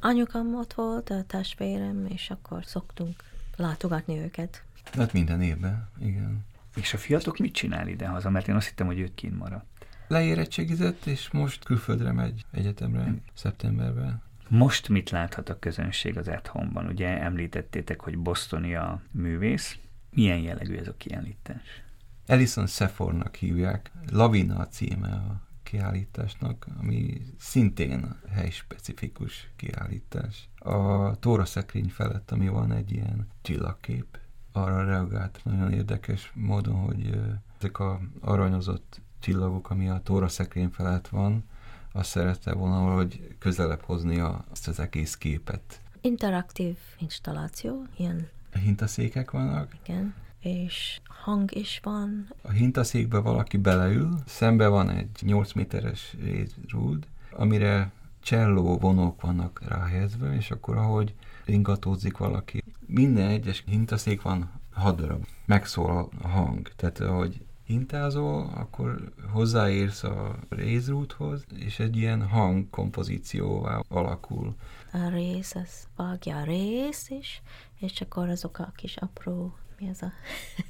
anyukám 0.00 0.54
ott 0.54 0.72
volt, 0.72 1.10
a 1.10 1.22
testvérem, 1.26 2.06
és 2.08 2.30
akkor 2.30 2.64
szoktunk 2.64 3.16
látogatni 3.56 4.18
őket. 4.18 4.62
Hát 4.92 5.12
minden 5.12 5.42
évben, 5.42 5.88
igen. 6.00 6.44
És 6.76 6.94
a 6.94 6.98
fiatok 6.98 7.38
mit 7.38 7.54
csinál 7.54 7.88
ide 7.88 8.06
haza? 8.06 8.30
Mert 8.30 8.48
én 8.48 8.54
azt 8.54 8.68
hittem, 8.68 8.86
hogy 8.86 8.98
őt 8.98 9.14
kint 9.14 9.38
maradt. 9.38 9.86
Leérettségizett, 10.08 11.04
és 11.04 11.30
most 11.30 11.64
külföldre 11.64 12.12
megy 12.12 12.44
egyetemre 12.50 13.02
hm. 13.02 13.12
szeptemberben. 13.34 14.22
Most 14.48 14.88
mit 14.88 15.10
láthat 15.10 15.48
a 15.48 15.58
közönség 15.58 16.18
az 16.18 16.28
At 16.28 16.52
Ugye 16.88 17.20
említettétek, 17.20 18.00
hogy 18.00 18.18
Bostoni 18.18 18.74
a 18.74 19.02
művész. 19.10 19.78
Milyen 20.10 20.38
jellegű 20.38 20.76
ez 20.76 20.88
a 20.88 20.96
kiállítás? 20.96 21.82
Ellison 22.26 22.66
Sephornak 22.66 23.34
hívják. 23.34 23.90
Lavina 24.10 24.58
a 24.58 24.68
címe 24.68 25.08
a 25.08 25.40
kiállításnak, 25.62 26.66
ami 26.80 27.22
szintén 27.38 28.16
helyspecifikus 28.30 29.50
kiállítás. 29.56 30.48
A 30.58 31.18
Tóra 31.18 31.44
szekrény 31.44 31.88
felett, 31.88 32.30
ami 32.30 32.48
van 32.48 32.72
egy 32.72 32.92
ilyen 32.92 33.28
csillagkép, 33.42 34.18
arra 34.52 34.84
reagált 34.84 35.40
nagyon 35.44 35.72
érdekes 35.72 36.32
módon, 36.34 36.74
hogy 36.74 37.20
ezek 37.58 37.78
a 37.78 38.00
aranyozott 38.20 39.00
csillagok, 39.18 39.70
ami 39.70 39.88
a 39.88 40.00
Tóra 40.02 40.28
szekrény 40.28 40.68
felett 40.68 41.08
van, 41.08 41.44
azt 41.92 42.08
szerette 42.08 42.52
volna 42.52 42.80
valahogy 42.80 43.34
közelebb 43.38 43.82
hozni 43.82 44.18
a, 44.18 44.44
azt 44.50 44.68
az 44.68 44.78
egész 44.80 45.16
képet. 45.16 45.80
Interaktív 46.00 46.76
installáció, 46.98 47.86
ilyen. 47.96 48.28
Hintaszékek 48.62 49.30
vannak. 49.30 49.76
Igen, 49.84 50.14
és 50.40 51.00
hang 51.24 51.54
is 51.54 51.80
van. 51.82 52.28
A 52.42 52.50
hintaszékbe 52.50 53.18
valaki 53.18 53.56
beleül, 53.56 54.14
szembe 54.26 54.68
van 54.68 54.90
egy 54.90 55.18
8 55.20 55.52
méteres 55.52 56.16
rézrúd, 56.20 57.06
amire 57.30 57.92
cselló 58.20 58.78
vonók 58.78 59.20
vannak 59.20 59.62
ráhelyezve, 59.68 60.34
és 60.34 60.50
akkor 60.50 60.76
ahogy 60.76 61.14
ringatózik 61.44 62.16
valaki, 62.16 62.62
minden 62.92 63.28
egyes 63.28 63.62
hintaszék 63.66 64.22
van 64.22 64.50
hat 64.70 64.96
darab. 64.96 65.26
Megszól 65.44 66.08
a 66.22 66.28
hang, 66.28 66.68
tehát 66.76 67.00
ahogy 67.00 67.44
hintázol, 67.64 68.52
akkor 68.54 69.12
hozzáérsz 69.30 70.02
a 70.02 70.36
rézrúthoz, 70.48 71.44
és 71.54 71.78
egy 71.78 71.96
ilyen 71.96 72.28
hangkompozícióvá 72.28 73.80
alakul. 73.88 74.54
A 74.92 75.08
rész, 75.08 75.54
az 75.54 75.86
vágja 75.96 76.36
a 76.36 76.44
rész 76.44 77.10
is, 77.10 77.42
és 77.78 78.00
akkor 78.00 78.28
azok 78.28 78.58
a 78.58 78.72
kis 78.76 78.96
apró 78.96 79.54
mi 79.82 79.88
ez 79.88 80.02
a... 80.02 80.12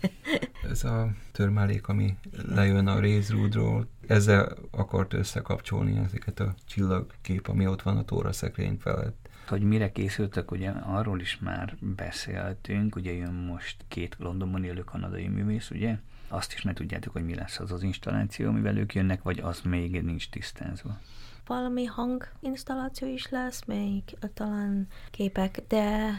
ez 0.71 0.85
a 0.85 1.13
törmelék, 1.33 1.89
ami 1.89 2.17
lejön 2.33 2.87
a 2.87 2.99
rézrúdról, 2.99 3.89
ezzel 4.07 4.57
akart 4.71 5.13
összekapcsolni 5.13 5.99
ezeket 5.99 6.41
a 6.41 6.55
csillagkép, 6.67 7.49
ami 7.49 7.67
ott 7.67 7.83
van 7.83 7.97
a 7.97 8.05
tóra 8.05 8.33
szekrény 8.33 8.79
felett. 8.81 9.22
Hogy 9.49 9.63
mire 9.63 9.93
készültek, 9.93 10.51
ugye 10.51 10.71
arról 10.71 11.21
is 11.21 11.39
már 11.39 11.77
beszéltünk, 11.81 12.97
ugye 12.97 13.13
jön 13.13 13.33
most 13.33 13.85
két 13.89 14.17
Londonban 14.19 14.65
élő 14.65 14.81
kanadai 14.85 15.29
művész, 15.29 15.71
ugye? 15.71 15.99
Azt 16.29 16.53
is 16.53 16.63
ne 16.63 16.73
tudjátok, 16.73 17.13
hogy 17.13 17.25
mi 17.25 17.35
lesz 17.35 17.59
az 17.59 17.73
az 17.73 17.83
installáció, 17.83 18.49
amivel 18.49 18.77
ők 18.77 18.95
jönnek, 18.95 19.23
vagy 19.23 19.39
az 19.39 19.61
még 19.61 20.03
nincs 20.03 20.29
tisztázva 20.29 20.99
valami 21.47 21.85
hanginstalláció 21.85 23.09
is 23.09 23.29
lesz, 23.29 23.65
még 23.65 24.03
talán 24.35 24.87
képek, 25.11 25.63
de 25.69 26.11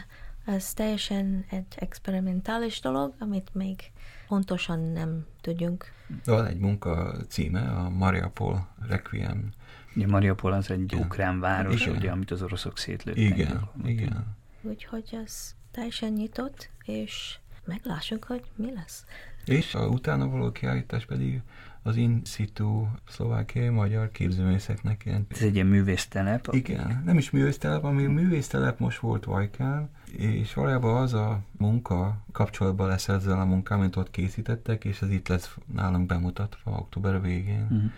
ez 0.44 0.72
teljesen 0.72 1.44
egy 1.50 1.66
experimentális 1.76 2.80
dolog, 2.80 3.14
amit 3.18 3.54
még 3.54 3.92
pontosan 4.28 4.80
nem 4.80 5.26
tudjunk. 5.40 5.92
Van 6.24 6.46
egy 6.46 6.58
munka 6.58 7.16
címe, 7.28 7.60
a 7.60 7.88
Mariupol 7.88 8.68
Requiem. 8.88 9.50
Ugye 9.96 10.06
Mariupol 10.06 10.52
az 10.52 10.70
egy 10.70 10.80
igen. 10.80 11.00
ukrán 11.00 11.40
város, 11.40 11.82
igen. 11.82 11.96
ugye, 11.96 12.10
amit 12.10 12.30
az 12.30 12.42
oroszok 12.42 12.78
szétlőttek. 12.78 13.22
Igen, 13.22 13.70
igen. 13.84 14.36
Úgyhogy 14.62 15.18
ez 15.24 15.54
teljesen 15.70 16.12
nyitott, 16.12 16.70
és 16.84 17.38
meglássuk, 17.64 18.24
hogy 18.24 18.42
mi 18.56 18.72
lesz. 18.74 19.04
És 19.44 19.74
a 19.74 19.86
utána 19.86 20.28
való 20.28 20.52
kiállítás 20.52 21.04
pedig 21.04 21.42
az 21.82 21.96
in 21.96 22.20
situ 22.24 22.86
szlovákiai 23.08 23.68
magyar 23.68 24.10
képzőművészeknek 24.10 25.02
ilyen. 25.04 25.26
Ez 25.28 25.42
egy 25.42 25.54
ilyen 25.54 25.66
művésztelep? 25.66 26.48
Igen, 26.50 27.02
nem 27.04 27.18
is 27.18 27.30
művésztelep, 27.30 27.84
ami 27.84 28.06
művésztelep 28.06 28.78
most 28.78 28.98
volt 28.98 29.24
Vajkán, 29.24 29.90
és 30.16 30.54
valójában 30.54 31.02
az 31.02 31.14
a 31.14 31.40
munka 31.58 32.24
kapcsolatban 32.32 32.88
lesz 32.88 33.08
ezzel 33.08 33.40
a 33.40 33.44
munkával, 33.44 33.84
amit 33.84 33.96
ott 33.96 34.10
készítettek, 34.10 34.84
és 34.84 35.02
ez 35.02 35.10
itt 35.10 35.28
lesz 35.28 35.56
nálunk 35.74 36.06
bemutatva 36.06 36.70
október 36.70 37.20
végén. 37.20 37.62
Uh-huh. 37.62 37.90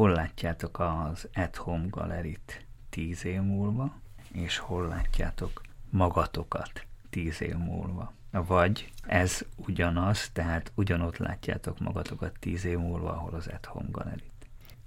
Hol 0.00 0.12
látjátok 0.12 0.78
az 0.78 1.28
At 1.34 1.56
Home 1.56 1.86
Galerit 1.90 2.66
tíz 2.90 3.24
év 3.24 3.40
múlva, 3.40 4.00
és 4.32 4.58
hol 4.58 4.88
látjátok 4.88 5.60
magatokat 5.90 6.86
tíz 7.10 7.42
év 7.42 7.54
múlva? 7.54 8.12
Vagy 8.30 8.92
ez 9.02 9.40
ugyanaz, 9.56 10.30
tehát 10.32 10.72
ugyanott 10.74 11.16
látjátok 11.16 11.78
magatokat 11.78 12.32
tíz 12.38 12.64
év 12.64 12.78
múlva, 12.78 13.10
ahol 13.12 13.34
az 13.34 13.46
At 13.46 13.66
Home 13.66 13.88
Gallery. 13.90 14.30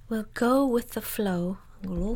We'll 0.10 0.26
go 0.34 0.72
with 0.72 0.88
the 0.88 1.02
flow. 1.02 1.56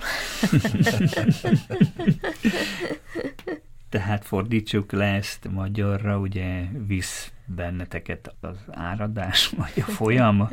tehát 3.90 4.26
fordítsuk 4.26 4.92
le 4.92 5.06
ezt 5.06 5.48
magyarra, 5.52 6.18
ugye 6.18 6.68
visz 6.86 7.32
benneteket 7.48 8.36
az 8.40 8.58
áradás, 8.72 9.48
vagy 9.58 9.74
a 9.76 9.82
folyam. 9.82 10.50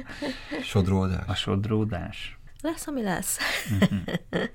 Sodródás. 0.62 1.26
A 1.26 1.34
sodródás. 1.34 2.38
Lesz, 2.60 2.86
ami 2.86 3.02
lesz. 3.02 3.38
Uh-huh. 3.70 3.98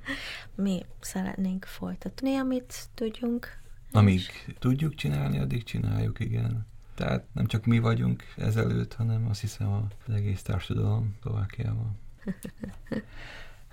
Mi 0.56 0.86
szeretnénk 1.00 1.66
folytatni, 1.66 2.36
amit 2.36 2.90
tudjunk, 2.94 3.60
amíg 3.92 4.22
tudjuk 4.60 4.96
csinálni, 4.96 5.40
addig 5.40 5.64
csináljuk, 5.64 6.20
igen. 6.20 6.68
Tehát 6.96 7.26
nem 7.34 7.46
csak 7.46 7.66
mi 7.66 7.80
vagyunk 7.80 8.24
ezelőtt, 8.38 8.94
hanem 8.94 9.28
azt 9.30 9.42
hiszem 9.42 9.90
az 10.08 10.14
egész 10.14 10.42
társadalom 10.42 11.16
Szlovákiában. 11.22 11.98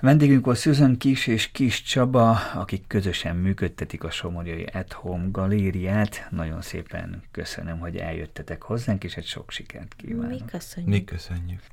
Vendégünk 0.00 0.44
volt 0.44 0.58
Susan 0.58 0.96
Kis 0.96 1.26
és 1.26 1.50
Kis 1.50 1.82
Csaba, 1.82 2.30
akik 2.54 2.86
közösen 2.86 3.36
működtetik 3.36 4.04
a 4.04 4.10
Somorjai 4.10 4.64
At 4.64 4.92
Home 4.92 5.28
galériát. 5.30 6.26
Nagyon 6.30 6.62
szépen 6.62 7.22
köszönöm, 7.30 7.78
hogy 7.78 7.96
eljöttetek 7.96 8.62
hozzánk, 8.62 9.04
és 9.04 9.16
egy 9.16 9.26
sok 9.26 9.50
sikert 9.50 9.94
kívánok. 9.96 10.30
Mi 10.30 10.44
köszönjük. 10.50 10.92
Mi 10.92 11.04
köszönjük. 11.04 11.60